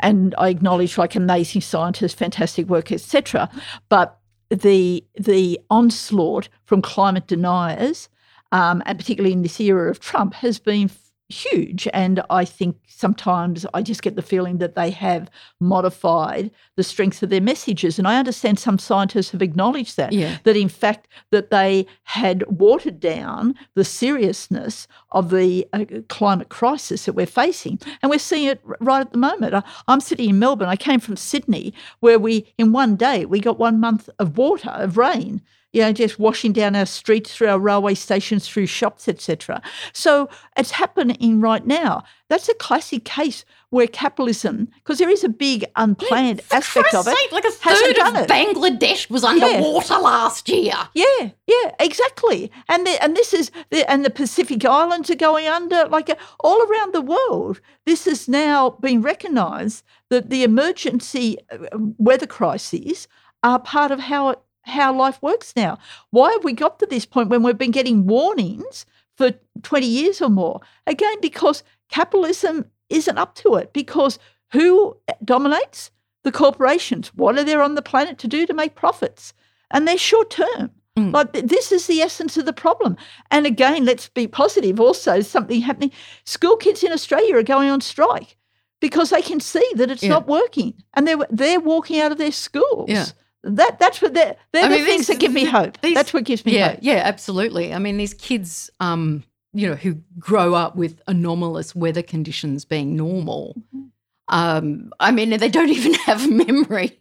[0.00, 3.50] and I acknowledge like amazing scientists, fantastic work, etc.
[3.88, 4.18] But
[4.50, 8.08] the the onslaught from climate deniers,
[8.52, 10.90] um, and particularly in this era of Trump, has been
[11.28, 11.88] huge.
[11.94, 15.30] And I think sometimes I just get the feeling that they have
[15.60, 17.98] modified the strength of their messages.
[17.98, 20.36] And I understand some scientists have acknowledged that Yeah.
[20.44, 27.06] that in fact that they had watered down the seriousness of the uh, climate crisis
[27.06, 30.28] that we're facing and we're seeing it r- right at the moment I- i'm sitting
[30.30, 34.08] in melbourne i came from sydney where we in one day we got one month
[34.18, 35.40] of water of rain
[35.72, 39.60] you know just washing down our streets through our railway stations through shops etc
[39.92, 45.28] so it's happening right now that's a classic case where capitalism because there is a
[45.28, 48.28] big unplanned aspect of it sake, like a third of it.
[48.28, 50.74] Bangladesh was underwater last year.
[50.94, 52.50] Yeah, yeah, exactly.
[52.68, 55.86] And the, and this is the, and the Pacific Islands are going under.
[55.86, 61.58] Like all around the world, this has now been recognised that the emergency uh,
[61.96, 63.08] weather crises
[63.42, 65.78] are part of how it, how life works now.
[66.10, 70.20] Why have we got to this point when we've been getting warnings for twenty years
[70.22, 70.60] or more?
[70.86, 73.72] Again, because capitalism isn't up to it.
[73.72, 74.18] Because
[74.52, 75.90] who dominates?
[76.24, 77.08] The corporations.
[77.14, 79.34] What are they on the planet to do to make profits?
[79.72, 80.70] And they're short term.
[80.96, 81.12] Mm.
[81.12, 82.96] Like this is the essence of the problem.
[83.30, 84.78] And again, let's be positive.
[84.78, 85.90] Also, something happening.
[86.24, 88.36] School kids in Australia are going on strike
[88.80, 90.10] because they can see that it's Yeah.
[90.10, 92.88] not working, and they're they're walking out of their schools.
[92.90, 93.06] Yeah.
[93.44, 95.80] That that's what they're, they're I the mean, things these- that give me hope.
[95.80, 96.78] these- that's what gives me Yeah, hope.
[96.82, 97.74] yeah, absolutely.
[97.74, 102.96] I mean, these kids, um, you know, who grow up with anomalous weather conditions being
[102.96, 103.54] normal.
[103.74, 103.86] Mm-hmm.
[104.28, 106.98] Um, I mean, they don't even have memory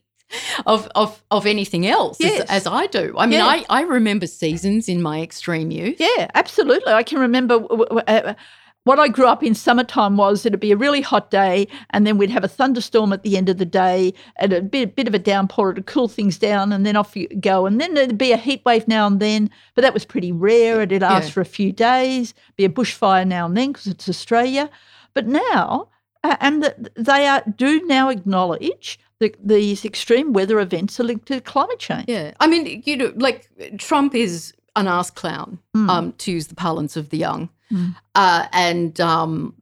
[0.65, 2.45] of of of anything else as- Yes.
[2.49, 3.13] as, I do.
[3.17, 3.45] I mean, Yeah.
[3.47, 5.97] I I remember seasons in my extreme youth.
[5.99, 6.93] Yeah, absolutely.
[6.93, 8.33] I can remember w- w- uh,
[8.83, 12.17] what I grew up in summertime was it'd be a really hot day, and then
[12.17, 15.13] we'd have a thunderstorm at the end of the day, and a bit, bit of
[15.13, 17.65] a downpour to cool things down, and then off you go.
[17.65, 20.81] And then there'd be a heat wave now and then, but that was pretty rare.
[20.81, 21.31] It'd last Yeah.
[21.31, 24.69] for a few days, be a bushfire now and then because it's Australia.
[25.13, 25.89] But now,
[26.23, 31.27] uh, and the, they are, do now acknowledge that these extreme weather events are linked
[31.27, 32.05] to climate change.
[32.07, 35.89] Yeah, I mean, you know, like Trump is an ass clown, Mm.
[35.89, 37.95] um, to use the parlance of the young, Mm.
[38.15, 39.53] uh, and um,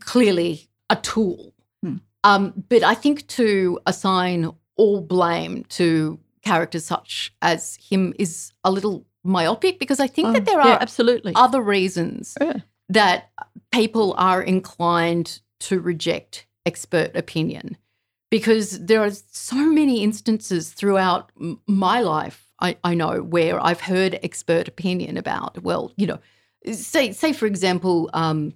[0.00, 1.52] clearly a tool.
[1.84, 2.00] Mm.
[2.24, 8.70] Um, but I think to assign all blame to characters such as him is a
[8.70, 11.32] little myopic because I think Oh, that there yeah, are absolutely.
[11.34, 12.58] other reasons Yeah.
[12.88, 13.30] that
[13.72, 17.76] people are inclined to reject expert opinion
[18.30, 23.80] because there are so many instances throughout m- my life I, I know where I've
[23.80, 26.18] heard expert opinion about well you know
[26.72, 28.54] say say for example um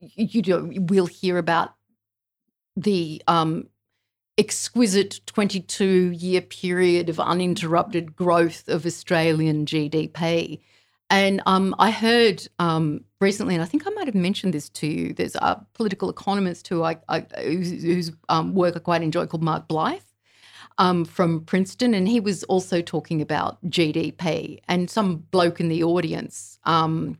[0.00, 1.74] you, you know we'll hear about
[2.76, 3.68] the um
[4.38, 10.60] exquisite 22 year period of uninterrupted growth of Australian GDP
[11.08, 14.88] and um, I heard um, recently, and I think I might have mentioned this to
[14.88, 15.12] you.
[15.12, 19.68] There's a political economist who I, I whose, um, work I quite enjoy called Mark
[19.68, 20.05] Blyth
[20.78, 24.60] um, from Princeton, and he was also talking about GDP.
[24.68, 27.18] And some bloke in the audience um,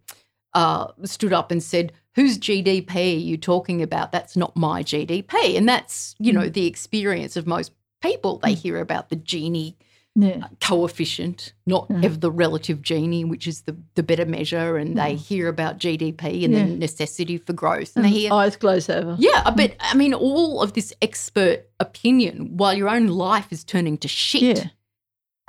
[0.54, 4.12] uh, stood up and said, "Whose GDP are you talking about?
[4.12, 8.38] That's not my GDP." And that's you know the experience of most people.
[8.38, 9.74] They hear about the Gini
[10.16, 10.48] yeah.
[10.60, 12.04] coefficient, not Mm.
[12.04, 16.44] ever the relative Gini, which is the, the better measure, and they hear about GDP
[16.44, 16.64] and Yeah.
[16.64, 17.94] the necessity for growth.
[17.96, 19.14] And they hear, Eyes glaze over.
[19.18, 23.98] yeah, but I mean, all of this expert opinion while your own life is turning
[23.98, 24.42] to shit.
[24.58, 24.64] Yeah.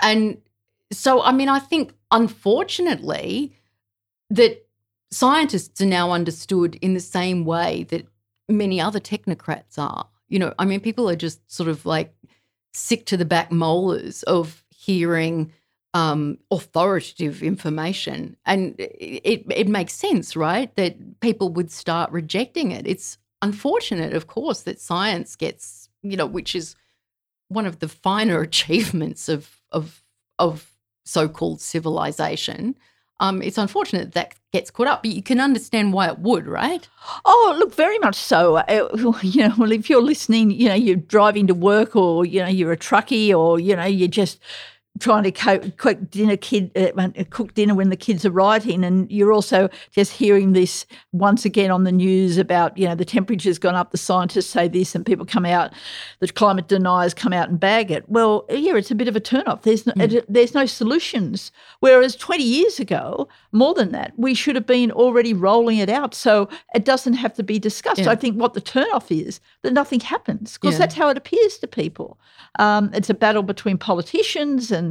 [0.03, 0.37] And
[0.91, 3.53] so, I mean, I think unfortunately
[4.29, 4.65] that
[5.11, 8.05] scientists are now understood in the same way that
[8.49, 10.07] many other technocrats are.
[10.29, 12.13] You know, I mean, people are just sort of like
[12.73, 15.51] sick to the back molars of hearing
[15.93, 20.73] um, authoritative information, and it it makes sense, right?
[20.75, 22.85] That people would start rejecting it.
[22.85, 26.75] It's unfortunate, of course, that science gets you know, which is
[27.49, 30.03] one of the finer achievements of of
[30.39, 30.71] of
[31.05, 32.75] so-called civilization.
[33.19, 36.87] Um, it's unfortunate that gets caught up, but you can understand why it would, right?
[37.25, 38.57] Oh, look, very much so.
[38.57, 42.41] Uh, you know, well, if you're listening, you know, you're driving to work, or you
[42.41, 44.39] know, you're a truckie, or you know, you're just
[44.99, 49.11] trying to cook, cook dinner kid uh, cook dinner when the kids are writing and
[49.11, 53.59] you're also just hearing this once again on the news about you know the temperature's
[53.59, 55.73] gone up the scientists say this and people come out
[56.19, 59.19] the climate deniers come out and bag it well yeah it's a bit of a
[59.19, 60.23] turn off there's no, mm.
[60.29, 65.33] there's no solutions whereas 20 years ago more than that we should have been already
[65.33, 68.11] rolling it out so it doesn't have to be discussed yeah.
[68.11, 70.79] i think what the turn off is that nothing happens because yeah.
[70.79, 72.17] that's how it appears to people
[72.59, 74.86] um, it's a battle between politicians and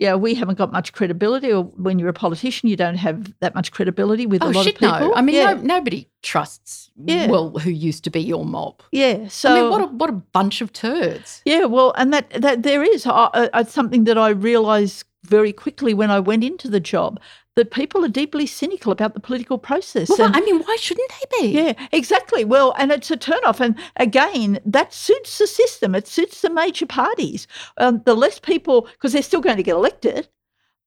[0.00, 1.52] yeah, we haven't got much credibility.
[1.52, 4.64] Or when you're a politician, you don't have that much credibility with oh, a lot
[4.64, 5.08] shit, of people.
[5.08, 5.14] No.
[5.14, 5.52] I mean, yeah.
[5.52, 6.90] no, nobody trusts.
[6.96, 7.26] Yeah.
[7.26, 8.82] well, who used to be your mob?
[8.92, 9.28] Yeah.
[9.28, 11.42] So I mean, what a what a bunch of turds.
[11.44, 11.66] Yeah.
[11.66, 16.10] Well, and that that there is uh, uh, something that I realised very quickly when
[16.10, 17.20] I went into the job
[17.56, 20.08] that people are deeply cynical about the political process.
[20.08, 21.48] Well, and, I mean, why shouldn't they be?
[21.48, 22.44] Yeah, exactly.
[22.44, 23.60] Well, and it's a turnoff.
[23.60, 25.94] And again, that suits the system.
[25.94, 27.46] It suits the major parties.
[27.76, 30.28] Um, the less people, because they're still going to get elected.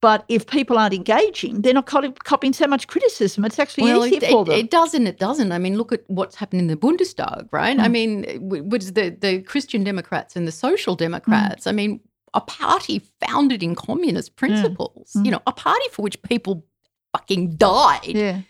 [0.01, 3.45] But if people aren't engaging, they're not copying so much criticism.
[3.45, 4.55] It's actually well, easier it, for them.
[4.55, 5.07] It doesn't.
[5.07, 5.53] it doesn't.
[5.53, 7.77] I mean, look at what's happened in the Bundestag, right?
[7.77, 7.81] Mm.
[7.81, 11.63] I mean, was the, the Christian Democrats and the Social Democrats.
[11.63, 11.69] Mm.
[11.69, 11.99] I mean,
[12.33, 15.25] a party founded in communist principles, mm.
[15.25, 16.65] you know, a party for which people
[17.13, 18.05] fucking died.
[18.05, 18.41] Yeah.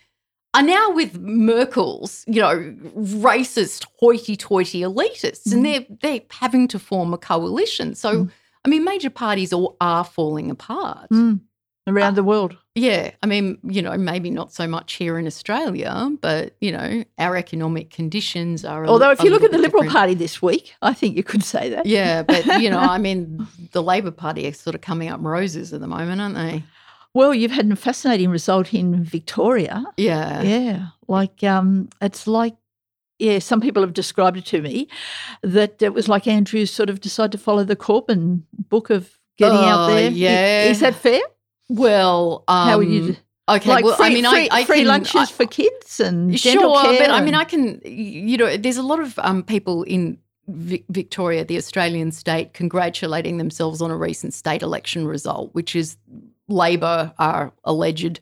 [0.54, 5.52] Are now with Merkel's, you know, racist, hoity-toity elitists, mm.
[5.52, 7.96] and they're they're having to form a coalition.
[7.96, 8.30] So, mm.
[8.64, 11.40] I mean, major parties all are falling apart mm.
[11.88, 12.56] around uh, the world.
[12.76, 17.04] Yeah, I mean, you know, maybe not so much here in Australia, but you know,
[17.18, 18.84] our economic conditions are.
[18.84, 19.96] Although, if you look at the Liberal different.
[19.96, 21.86] Party this week, I think you could say that.
[21.86, 25.72] Yeah, but you know, I mean, the Labor Party are sort of coming up roses
[25.72, 26.64] at the moment, aren't they?
[27.14, 29.84] Well, you've had a fascinating result in Victoria.
[29.96, 30.42] Yeah.
[30.42, 30.86] Yeah.
[31.06, 32.56] Like, um, it's like,
[33.20, 34.88] yeah, some people have described it to me
[35.42, 39.58] that it was like Andrews sort of decided to follow the Corbyn book of getting
[39.58, 40.10] oh, out there.
[40.10, 40.64] Yeah.
[40.64, 41.20] Is that fair?
[41.68, 43.16] Well, um, how would you?
[43.46, 46.00] Okay, like well, free, I mean, free, I, I free can, lunches I, for kids
[46.00, 47.80] and sure, but I mean, I can.
[47.84, 53.82] You know, there's a lot of um, people in Victoria, the Australian state, congratulating themselves
[53.82, 55.98] on a recent state election result, which is
[56.48, 58.20] Labor, our alleged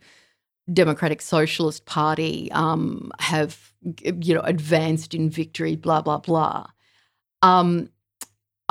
[0.72, 3.72] Democratic Socialist Party, um, have
[4.14, 5.76] you know advanced in victory.
[5.76, 6.66] Blah blah blah.
[7.43, 7.90] Um,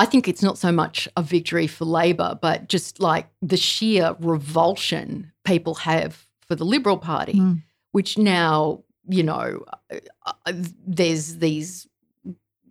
[0.01, 4.15] I think it's not so much a victory for Labor, but just like the sheer
[4.19, 7.61] revulsion people have for the Liberal Party, mm.
[7.91, 10.53] which now you know uh, uh,
[10.87, 11.87] there's these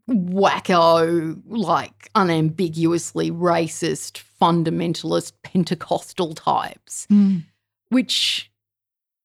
[0.08, 7.44] wacko, like unambiguously racist, fundamentalist, Pentecostal types, mm.
[7.90, 8.49] which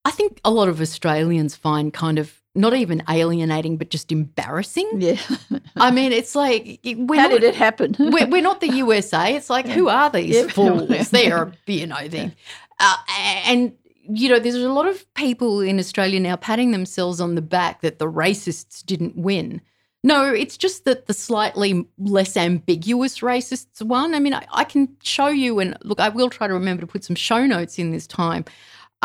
[0.05, 4.89] I think a lot of Australians find kind of not even alienating, but just embarrassing.
[4.97, 5.19] Yeah.
[5.75, 7.95] I mean, it's like, how not, did it happen?
[7.99, 9.35] we're, we're, not the USA.
[9.35, 10.47] It's like, who are these yeah.
[10.47, 11.09] fools?
[11.09, 12.31] They're, you know, they,
[12.79, 12.97] uh,
[13.45, 13.73] and
[14.07, 17.81] you know, there's a lot of people in Australia now patting themselves on the back
[17.81, 19.61] that the racists didn't win.
[20.03, 24.13] No, it's just that the slightly less ambiguous racists won.
[24.13, 26.87] I mean, I, I, can show you, and look, I will try to remember to
[26.87, 28.45] put some show notes in this time.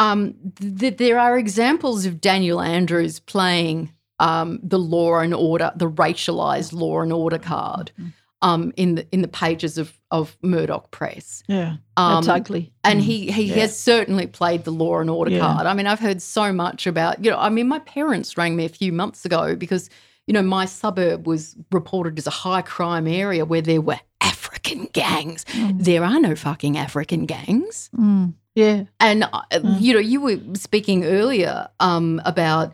[0.00, 0.34] Um,
[0.78, 6.72] th- there are examples of Daniel Andrews playing um, the law and order, the racialized
[6.72, 7.92] law and order card.
[7.98, 8.08] Mm-hmm.
[8.42, 11.42] Um, in the in the pages of of Murdoch Press.
[11.46, 12.72] Yeah, that's um, ugly.
[12.82, 13.02] And mm.
[13.02, 13.56] he he yeah.
[13.56, 15.40] has certainly played the law and order yeah.
[15.40, 15.66] card.
[15.66, 17.38] I mean, I've heard so much about you know.
[17.38, 19.90] I mean, my parents rang me a few months ago because
[20.26, 24.84] you know, my suburb was reported as a high crime area where there were African
[24.92, 25.44] gangs.
[25.46, 25.84] Mm.
[25.84, 27.90] There are no fucking African gangs.
[27.96, 28.34] Mm.
[28.54, 28.84] Yeah.
[28.98, 29.80] And, uh, mm.
[29.80, 32.72] you know, you were speaking earlier um, about,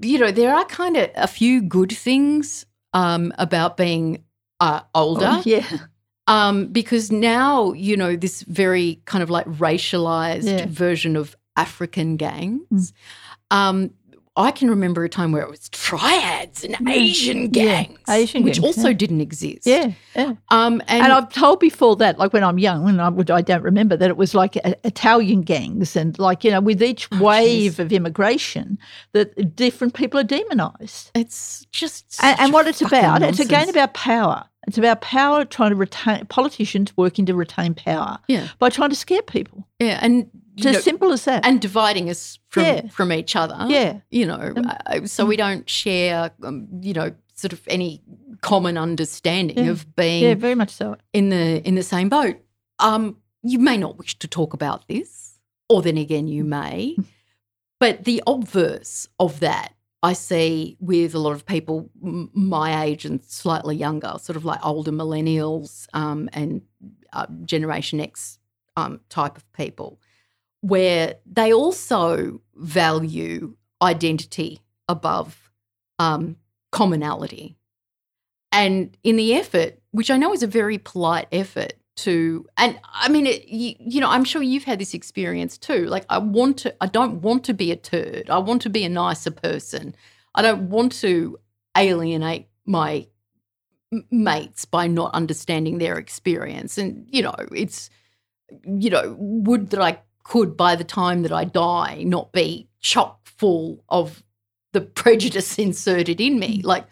[0.00, 4.24] you know, there are kind of a few good things um, about being
[4.60, 5.28] uh, older.
[5.30, 5.66] Oh, yeah.
[6.26, 10.66] Um, because now, you know, this very kind of like racialized yeah.
[10.68, 12.92] version of African gangs.
[13.50, 13.56] Mm.
[13.56, 13.90] Um,
[14.40, 18.60] I can remember a time where it was triads and Asian gangs, yeah, Asian which
[18.60, 18.94] gangs, also yeah.
[18.94, 19.66] didn't exist.
[19.66, 20.34] Yeah, yeah.
[20.48, 23.42] Um, and, and, I've told before that, like when I'm young, and I, would, I
[23.42, 27.22] don't remember that it was like Italian gangs, and like you know, with each oh,
[27.22, 27.78] wave geez.
[27.78, 28.78] of immigration,
[29.12, 31.10] that different people are demonised.
[31.14, 33.20] It's just and, and what it's about.
[33.20, 33.40] Nonsense.
[33.40, 34.44] It's again about power.
[34.66, 38.18] It's about power trying to retain politicians working to retain power.
[38.28, 38.48] Yeah.
[38.58, 39.66] By trying to scare people.
[39.78, 40.30] Yeah, and
[40.60, 41.44] it's as know, simple as that.
[41.44, 42.88] And dividing us from yeah.
[42.88, 43.66] from each other.
[43.68, 44.00] Yeah.
[44.10, 44.54] You know,
[44.86, 48.02] um, so we don't share, um, you know, sort of any
[48.40, 49.70] common understanding yeah.
[49.70, 52.36] of being yeah, very much so in the in the same boat.
[52.78, 55.30] Um, you may not wish to talk about this
[55.70, 56.96] or then again, you may.
[57.80, 63.24] but the obverse of that, I see with a lot of people my age and
[63.24, 66.62] slightly younger, sort of like older millennials um, and
[67.12, 68.38] uh, Generation X
[68.76, 69.99] um, type of people,
[70.60, 75.50] where they also value identity above
[75.98, 76.36] um,
[76.72, 77.56] commonality.
[78.52, 83.08] And in the effort, which I know is a very polite effort to, and I
[83.08, 85.86] mean, it, you, you know, I'm sure you've had this experience too.
[85.86, 88.28] Like, I want to, I don't want to be a turd.
[88.28, 89.94] I want to be a nicer person.
[90.34, 91.38] I don't want to
[91.76, 93.06] alienate my
[94.10, 96.78] mates by not understanding their experience.
[96.78, 97.90] And, you know, it's,
[98.64, 103.20] you know, would that I could by the time that I die not be chock
[103.24, 104.22] full of
[104.72, 106.62] the prejudice inserted in me.
[106.62, 106.86] Like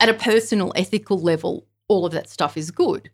[0.00, 3.10] at a personal, ethical level, all of that stuff is good.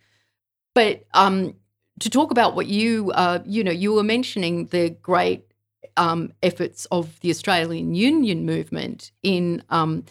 [0.75, 1.55] But um,
[2.01, 5.45] to talk about what you, uh, you know, you were mentioning the great
[5.97, 10.05] um, efforts of the Australian Union movement in um,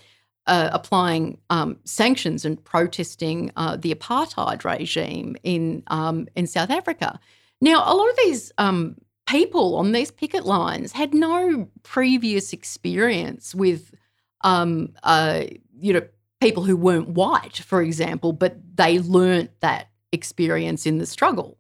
[0.48, 7.20] uh, applying um, sanctions and protesting uh, the apartheid regime in um, in South Africa.
[7.62, 8.96] Now, a lot of these um,
[9.32, 13.96] people on these picket lines had no previous experience with,
[14.42, 15.44] um, uh,
[15.80, 16.02] you know,
[16.42, 21.58] people who weren't white, for example, but they learnt that experience in the struggle.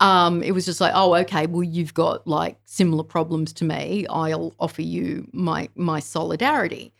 [0.00, 4.06] Um, it was just like, oh, okay, well, you've got like similar problems to me.
[4.08, 6.94] I'll offer you my my solidarity.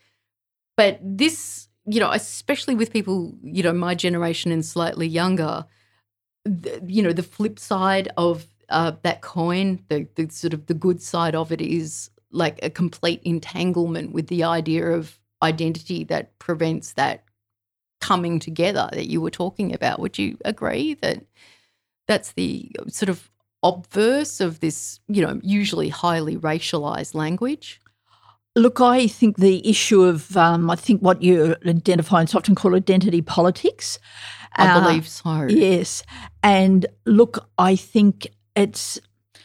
[0.77, 5.65] But this, you know, especially with people, you know, my generation and slightly younger,
[6.45, 10.75] the, you know, the flip side of uh, that coin, the, the sort of the
[10.75, 16.39] good side of it is like a complete entanglement with the idea of identity that
[16.39, 17.25] prevents that
[18.01, 20.01] coming together that you were talking about.
[20.01, 21.25] Would you agree that
[22.07, 23.31] that's the sort of
[23.63, 27.81] obverse of this, you know, usually highly racialized language?
[28.57, 32.75] Look, I think the issue of, um, I think what you identify is often called
[32.75, 33.99] identity politics.
[34.57, 35.47] I uh, believe so.
[35.49, 36.03] Yes.
[36.43, 39.01] And look, I think it's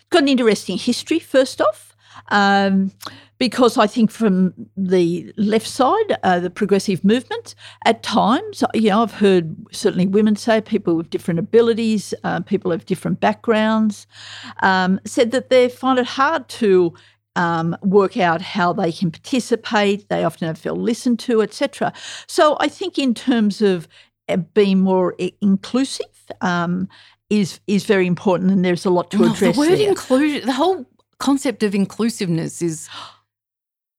[0.10, 1.96] got an interesting history, first off,
[2.30, 2.92] um,
[3.38, 7.56] because I think from the left side, uh, the progressive movement,
[7.86, 12.72] at times, you know, I've heard certainly women say, people with different abilities, uh, people
[12.72, 14.08] of different backgrounds,
[14.62, 16.94] um, said that they find it hard to
[17.36, 20.10] um, work out how they can participate.
[20.10, 21.94] They often don't feel listened to, etc.
[22.28, 23.88] So I think in terms of
[24.28, 26.06] uh, being more inclusive
[26.42, 26.90] um,
[27.30, 29.56] is is very important, and there's a lot to address.
[29.56, 29.90] the word there.
[29.90, 30.86] inclusion, the whole
[31.20, 32.90] concept of inclusiveness is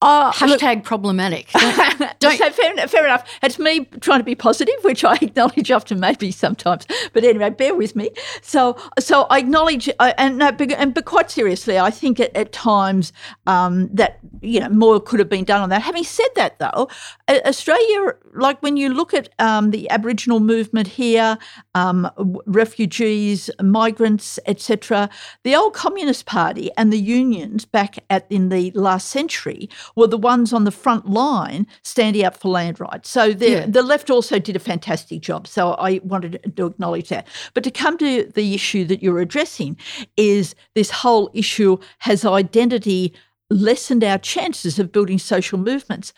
[0.03, 1.51] uh, Hashtag look, problematic.
[1.53, 2.39] Don't, don't.
[2.39, 3.29] So fair, fair, enough.
[3.43, 6.87] It's me trying to be positive, which I acknowledge often maybe sometimes.
[7.13, 8.11] But anyway, bear with me.
[8.41, 12.35] So, so I acknowledge, uh, and no, but, and but quite seriously, I think at,
[12.35, 13.13] at times
[13.47, 15.83] um, that you know more could have been done on that.
[15.83, 16.89] Having said that, though,
[17.29, 21.37] Australia, like when you look at um, the Aboriginal movement here,
[21.75, 22.11] um,
[22.47, 25.11] refugees, migrants, etc.,
[25.45, 30.19] the old Communist Party and the unions back at in the last century were the
[30.19, 33.11] ones on the front line standing up for land rights.
[33.11, 33.67] So the, yeah.
[33.67, 35.47] the left also did a fantastic job.
[35.47, 37.27] So I wanted to acknowledge that.
[37.55, 39.77] But to come to the issue that you're addressing
[40.17, 43.15] is this whole issue has identity
[43.51, 46.13] lessened our chances of building social movements.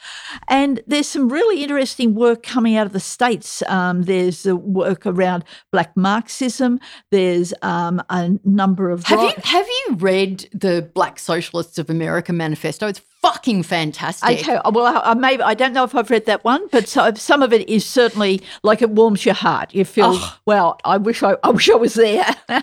[0.48, 3.62] And there's some really interesting work coming out of the States.
[3.68, 6.78] Um, there's the work around Black Marxism.
[7.10, 9.04] There's um, a number of.
[9.04, 12.86] Have, you, have you read the Black Socialists of America manifesto?
[12.86, 14.40] It's fucking fantastic.
[14.40, 17.14] Okay, well, I, I maybe I don't know if I've read that one, but so,
[17.14, 19.74] some of it is certainly like it warms your heart.
[19.74, 20.38] You feel, oh.
[20.44, 22.26] well, I wish I, I wish I was there.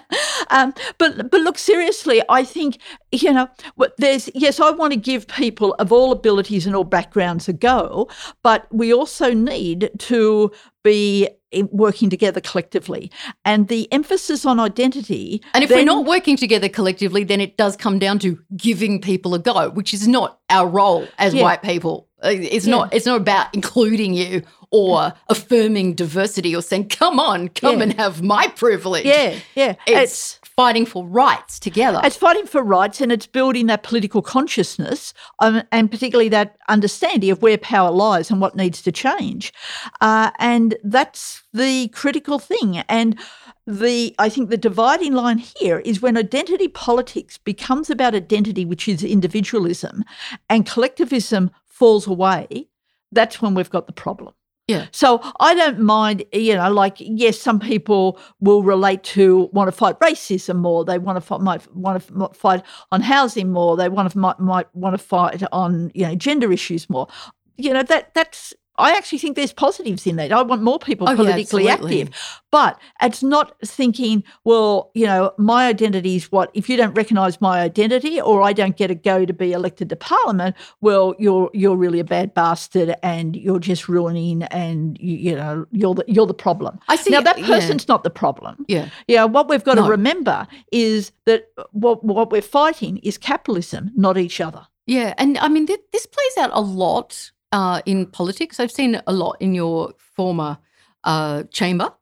[0.50, 2.78] um, but but look, seriously, I think
[3.12, 3.50] you know,
[3.98, 8.10] there's yes, I want to give people of all abilities and all backgrounds a go,
[8.44, 10.52] but we also need to
[10.84, 11.30] be
[11.72, 13.12] working together collectively.
[13.46, 15.42] And the emphasis on identity.
[15.54, 19.02] And if then, we're not working together collectively, then it does come down to giving
[19.02, 21.44] people a go, which is not our role as yeah.
[21.44, 22.08] white people.
[22.24, 22.72] Uh, it's yeah.
[22.72, 22.94] not.
[22.94, 27.84] It's not about including you or affirming diversity or saying, "Come on, come yeah.
[27.84, 29.76] and have my privilege." Yeah, yeah.
[29.88, 32.02] It's, it's, fighting for rights together.
[32.04, 37.32] It's fighting for rights, and it's building that political consciousness, um, and particularly that understanding
[37.32, 39.54] of where power lies and what needs to change.
[40.02, 42.80] Uh, and that's the critical thing.
[42.90, 43.18] And
[43.66, 48.90] the I think the dividing line here is when identity politics becomes about identity, which
[48.90, 50.04] is individualism,
[50.50, 52.68] and collectivism falls away,
[53.14, 54.34] that's when we've got the problem.
[54.70, 54.86] Yeah.
[54.92, 59.72] So I don't mind, you know, like yes, some people will relate to want to
[59.72, 60.86] fight racism more.
[60.86, 63.76] They want to fight, might want to fight on housing more.
[63.76, 67.08] They want to might, might want to fight on you know gender issues more.
[67.58, 70.32] You know that that's I actually think there's positives in that.
[70.32, 72.02] I want more people Oh, politically absolutely.
[72.02, 72.16] active.
[72.52, 77.40] But it's not thinking, well, you know, my identity is what if you don't recognise
[77.42, 81.50] my identity or I don't get a go to be elected to parliament, well, you're
[81.54, 86.06] you're really a bad bastard and you're just ruining and you, you know, you're the
[86.08, 86.80] you're the problem.
[86.88, 87.12] I see.
[87.12, 87.46] Now that yeah.
[87.48, 88.66] person's not the problem.
[88.68, 88.90] Yeah.
[89.08, 89.84] Yeah, what we've got No.
[89.84, 94.66] to remember is that what what we're fighting is capitalism, not each other.
[94.88, 98.60] Yeah, and I mean th- this plays out a lot uh, in politics.
[98.60, 100.58] I've seen a lot in your former
[101.04, 101.94] uh, chamber,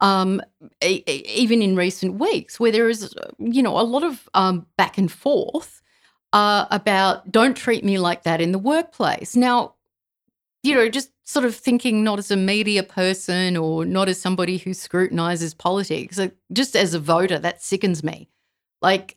[0.00, 0.40] um,
[0.82, 4.66] e- e- even in recent weeks, where there is, you know, a lot of um,
[4.76, 5.82] back and forth
[6.32, 9.36] uh, about don't treat me like that in the workplace.
[9.36, 9.74] Now,
[10.62, 14.58] you know, just sort of thinking not as a media person or not as somebody
[14.58, 18.28] who scrutinizes politics, like, just as a voter, that sickens me.
[18.80, 19.16] Like,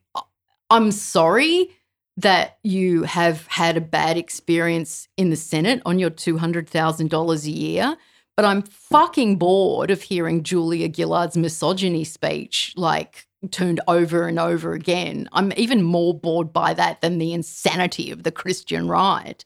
[0.69, 1.69] I'm sorry
[2.18, 7.95] that you have had a bad experience in the Senate on your $200,000 a year,
[8.36, 14.74] but I'm fucking bored of hearing Julia Gillard's misogyny speech like turned over and over
[14.74, 15.30] again.
[15.32, 19.43] I'm even more bored by that than the insanity of the Christian right.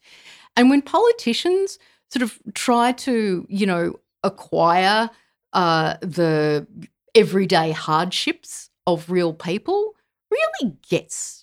[0.55, 1.77] And when politicians
[2.09, 5.09] sort of try to, you know, acquire
[5.53, 6.67] uh, the
[7.15, 9.95] everyday hardships of real people,
[10.29, 11.40] really gets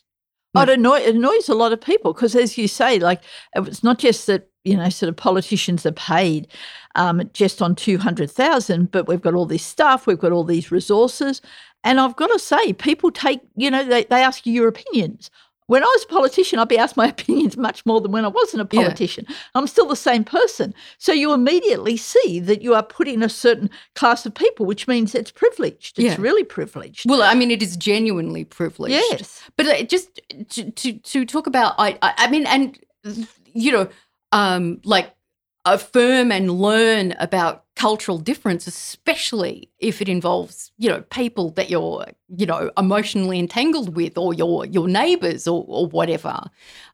[0.54, 3.22] Oh, it, annoy, it annoys a lot of people because, as you say, like
[3.54, 6.48] it's not just that you know, sort of politicians are paid
[6.94, 10.44] um, just on two hundred thousand, but we've got all this stuff, we've got all
[10.44, 11.40] these resources,
[11.84, 15.30] and I've got to say, people take you know they, they ask you your opinions.
[15.68, 18.28] When I was a politician, I'd be asked my opinions much more than when I
[18.28, 18.82] wasn't a Yeah.
[18.84, 19.26] politician.
[19.54, 20.74] I'm still the same person.
[20.98, 25.14] So you immediately see that you are putting a certain class of people, which means
[25.14, 25.98] it's privileged.
[25.98, 26.16] It's Yeah.
[26.18, 27.08] really privileged.
[27.08, 28.94] Well, I mean, it is genuinely privileged.
[29.10, 29.42] yes.
[29.56, 32.78] But uh, just to, to to talk about, I I I mean, and
[33.52, 33.88] you know,
[34.32, 35.14] um, like
[35.64, 42.06] affirm and learn about cultural difference, especially if it involves you know people that you're
[42.36, 46.42] you know emotionally entangled with, or your your neighbours, or or whatever.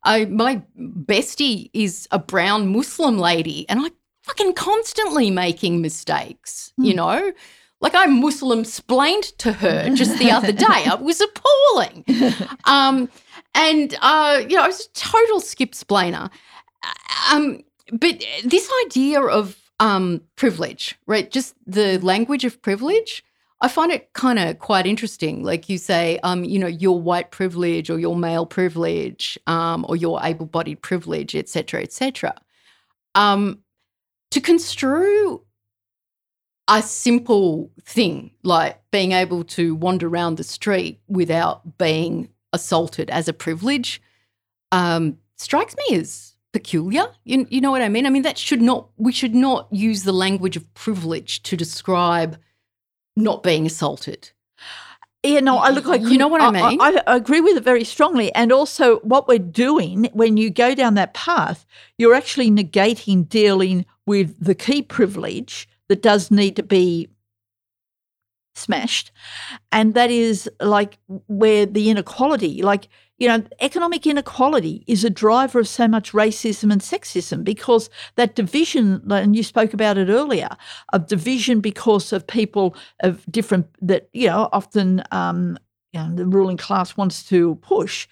[0.04, 3.90] I my bestie is a brown Muslim lady, and I
[4.22, 6.72] fucking constantly making mistakes.
[6.76, 7.32] You know.
[7.80, 10.84] Like I Muslim splained to her just the other day.
[10.86, 12.04] It was appalling.
[12.64, 13.10] Um,
[13.54, 16.30] and uh, you know, I was a total skip splainer.
[17.30, 17.60] Um,
[17.92, 21.30] but this idea of um, privilege, right?
[21.30, 23.24] Just the language of privilege.
[23.60, 25.42] I find it kind of quite interesting.
[25.42, 29.96] Like you say, um, you know, your white privilege or your male privilege, um, or
[29.96, 32.34] your able-bodied privilege, et cetera, et cetera.
[33.14, 33.60] Um,
[34.32, 35.42] to construe
[36.68, 43.28] a simple thing like being able to wander around the street without being assaulted as
[43.28, 44.00] a privilege
[44.72, 47.06] um, strikes me as peculiar.
[47.24, 48.06] You, you know what I mean?
[48.06, 52.38] I mean, that should not, we should not use the language of privilege to describe
[53.16, 54.30] not being assaulted.
[55.24, 56.80] Yeah, no, I look like You know what I mean?
[56.80, 58.32] I, I agree with it very strongly.
[58.34, 61.66] And also, what we're doing when you go down that path,
[61.98, 67.08] you're actually negating dealing with the key privilege that does need to be
[68.54, 69.10] smashed.
[69.72, 72.88] And that is like where the inequality, like,
[73.18, 78.34] you know, economic inequality is a driver of so much racism and sexism because that
[78.34, 80.48] division, and you spoke about it earlier,
[80.92, 85.56] of division because of people of different, that, you know, often um,
[85.92, 88.08] you know, the ruling class wants to push.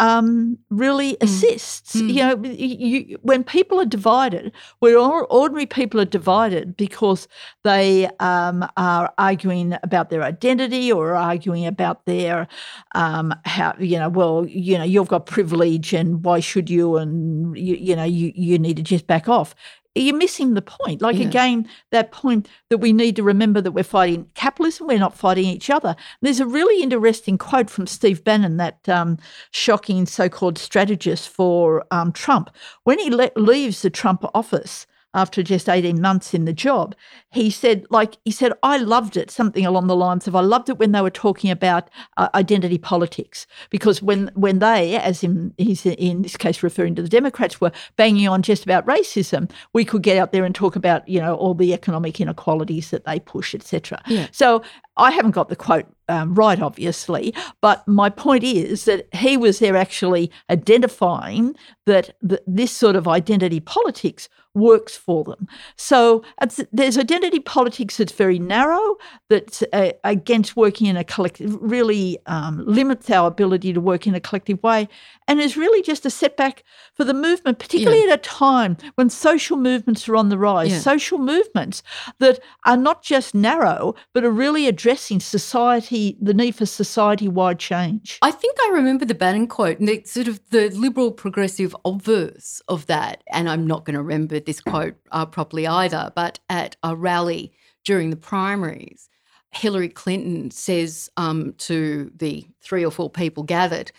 [0.00, 1.96] Um, really assists.
[1.96, 2.08] Mm.
[2.08, 7.28] You know, you, you, when people are divided, where ordinary people are divided because
[7.64, 12.48] they um, are arguing about their identity or arguing about their
[12.94, 17.56] um, how you know well you know you've got privilege and why should you and
[17.56, 19.54] you, you know you you need to just back off
[19.94, 21.02] you're missing the point.
[21.02, 21.26] Like Yeah.
[21.26, 25.44] again that point that we need to remember that we're fighting capitalism we're not fighting
[25.46, 25.96] each other.
[26.22, 29.18] There's a really interesting quote from steve bannon that um,
[29.50, 32.50] shocking so-called strategist for um, trump.
[32.84, 36.94] When he le- leaves the trump office after just 18 months in the job,
[37.30, 40.68] he said, like, he said, I loved it, something along the lines of, I loved
[40.68, 43.46] it when they were talking about uh, identity politics.
[43.70, 47.72] Because when, when they, as in, he's in this case referring to the Democrats, were
[47.96, 51.34] banging on just about racism, we could get out there and talk about, you know,
[51.34, 54.00] all the economic inequalities that they push, etc.
[54.06, 54.28] Yeah.
[54.32, 54.62] So
[54.96, 57.32] I haven't got the quote um, right, obviously.
[57.60, 61.54] But my point is that he was there actually identifying
[61.86, 65.46] that th- this sort of identity politics works for them.
[65.76, 66.24] So
[66.72, 68.96] there's identity politics that's very narrow,
[69.28, 74.14] that's uh, against working in a collective, really um, limits our ability to work in
[74.14, 74.88] a collective way,
[75.28, 78.12] and is really just a setback for the movement, particularly yeah.
[78.12, 80.72] at a time when social movements are on the rise.
[80.72, 80.80] Yeah.
[80.80, 81.84] Social movements
[82.18, 87.58] that are not just narrow, but are really addressing society, the need for society wide
[87.58, 88.18] change.
[88.22, 92.62] I think I remember the Bannon quote, and the sort of the liberal progressive obverse
[92.68, 96.76] of that, and I'm not going to remember this quote uh, properly either, but at
[96.82, 97.52] a rally
[97.84, 99.08] during the primaries,
[99.52, 103.90] Hillary Clinton says um, to the three or four people gathered,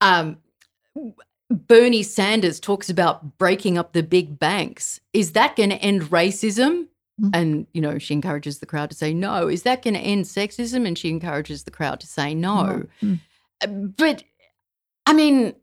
[0.00, 0.38] um,
[1.50, 5.00] Bernie Sanders talks about breaking up the big banks.
[5.12, 6.88] Is that going to end racism?
[7.20, 7.30] Mm-hmm.
[7.34, 9.48] And, you know, she encourages the crowd to say no.
[9.48, 10.86] Is that going to end sexism?
[10.86, 12.86] And she encourages the crowd to say no.
[13.02, 13.86] Mm-hmm.
[13.96, 14.24] But,
[15.06, 15.54] I mean,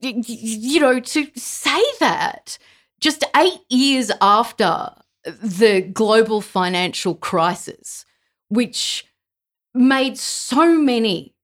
[0.00, 2.58] you know, to say that
[3.00, 4.90] just eight years after
[5.24, 8.04] the global financial crisis,
[8.48, 9.06] which
[9.74, 11.34] made so many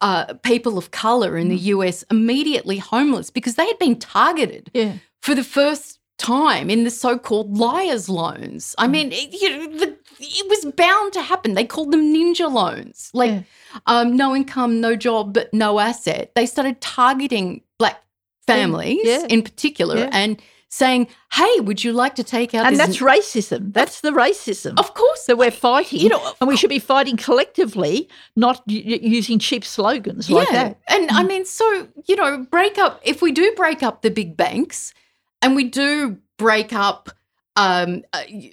[0.00, 1.64] uh, people of color in the mm.
[1.64, 4.94] US immediately homeless because they had been targeted yeah.
[5.20, 8.74] for the first time in the so-called liars loans.
[8.78, 8.90] I mm.
[8.90, 11.54] mean, it, you know, the, it was bound to happen.
[11.54, 13.42] They called them ninja loans, like yeah.
[13.86, 16.32] um, no income, no job, but no asset.
[16.34, 18.02] They started targeting black
[18.46, 19.26] families yeah.
[19.28, 23.72] in particular, and saying, "Hey, would you like to take out?" And that's n- racism.
[23.72, 26.00] That's the racism, of course, that we're fighting.
[26.00, 30.62] You know, and we should be fighting collectively, not y- using cheap slogans like yeah.
[30.64, 30.80] that.
[30.88, 31.28] And I mm.
[31.28, 33.00] mean, so you know, break up.
[33.04, 34.94] If we do break up the big banks,
[35.42, 37.10] and we do break up,
[37.56, 38.52] um, uh, you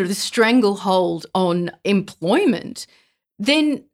[0.00, 2.86] know, the stranglehold on employment,
[3.38, 3.84] then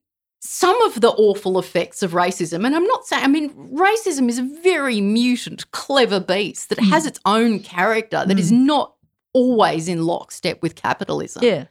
[0.40, 4.38] some of the awful effects of racism, and I'm not saying, I mean, racism is
[4.38, 6.88] a very mutant, clever beast that mm.
[6.90, 8.40] has its own character that mm.
[8.40, 8.94] is not
[9.32, 11.42] always in lockstep with capitalism.
[11.42, 11.66] Yeah.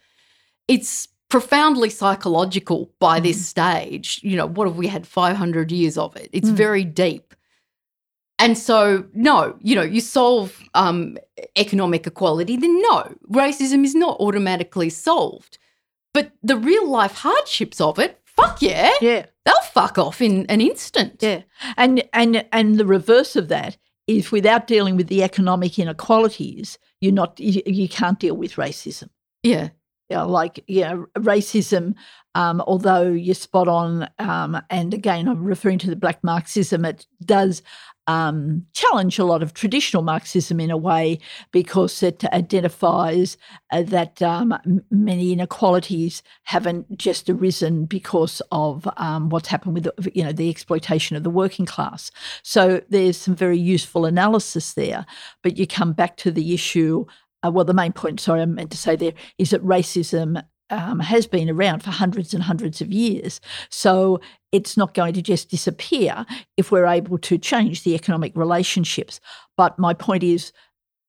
[0.67, 3.23] It's profoundly psychological by mm.
[3.23, 4.19] this stage.
[4.23, 6.29] You know, what have we had 500 years of it?
[6.31, 6.53] It's mm.
[6.53, 7.34] very deep.
[8.37, 11.17] And so, no, you know, you solve um,
[11.55, 15.57] economic equality, then no, racism is not automatically solved.
[16.13, 18.91] But the real life hardships of it fuck yeah.
[19.01, 19.25] Yeah.
[19.45, 21.21] They'll fuck off in an instant.
[21.21, 21.41] Yeah.
[21.77, 23.77] And and and the reverse of that
[24.07, 29.09] is without dealing with the economic inequalities, you're not you, you can't deal with racism.
[29.43, 29.69] Yeah.
[30.09, 31.95] Yeah, like yeah, racism.
[32.35, 36.85] Um, although you're spot on, um, and again, I'm referring to the black Marxism.
[36.85, 37.63] It does
[38.07, 41.19] um, challenge a lot of traditional Marxism in a way
[41.51, 43.37] because it identifies
[43.71, 44.53] uh, that um,
[44.91, 51.15] many inequalities haven't just arisen because of um, what's happened with you know the exploitation
[51.15, 52.11] of the working class.
[52.43, 55.05] So there's some very useful analysis there,
[55.41, 57.05] but you come back to the issue.
[57.45, 60.99] Uh, well, the main point, sorry, I meant to say there is that racism um,
[60.99, 63.39] has been around for hundreds and hundreds of years.
[63.69, 64.19] So
[64.51, 66.25] it's not going to just disappear
[66.57, 69.19] if we're able to change the economic relationships.
[69.57, 70.51] But my point is,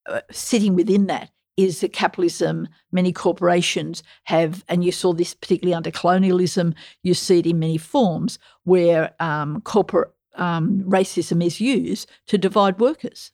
[0.06, 5.74] uh, sitting within that is that capitalism, many corporations have, and you saw this particularly
[5.74, 12.10] under colonialism, you see it in many forms where um, corporate um, racism is used
[12.26, 13.32] to divide workers.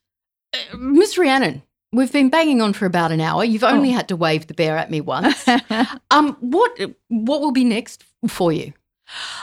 [0.54, 1.18] Uh, Ms.
[1.18, 1.62] Rhiannon,
[1.94, 3.44] We've been banging on for about an hour.
[3.44, 3.94] You've only oh.
[3.94, 5.46] had to wave the bear at me once.
[6.10, 6.78] um, what
[7.08, 8.72] what will be next for you?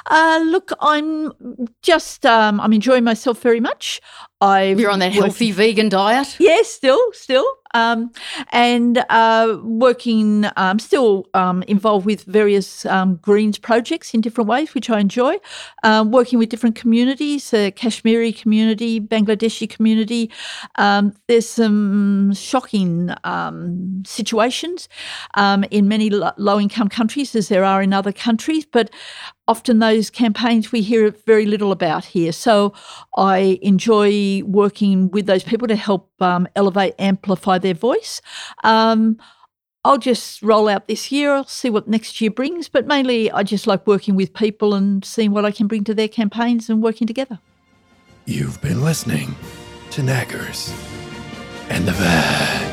[0.08, 1.32] Uh, look, I'm
[1.84, 4.02] just um, I'm enjoying myself very much.
[4.42, 6.38] I you're on that healthy vegan diet.
[6.40, 8.12] Yes, yeah, still, still, um,
[8.54, 14.74] and uh, working um, still um, involved with various um, greens projects in different ways,
[14.74, 15.36] which I enjoy.
[15.84, 20.32] Um, working with different communities, the Kashmiri community, Bangladeshi community.
[20.76, 23.14] Um, there's some shocking
[24.06, 24.88] situations
[25.70, 28.90] in many low income countries, as there are in other countries, but
[29.50, 32.32] often those campaigns we hear very little about here.
[32.32, 32.72] So
[33.18, 38.22] I enjoy working with those people to help um, elevate, amplify their voice.
[38.64, 39.18] Um,
[39.86, 41.34] I'll just roll out this year.
[41.34, 42.68] I'll see what next year brings.
[42.68, 45.94] But mainly, I just like working with people and seeing what I can bring to
[45.94, 47.40] their campaigns and working together.
[48.26, 49.36] You've been listening
[49.92, 50.72] to Naggers
[51.70, 52.69] and the Vag.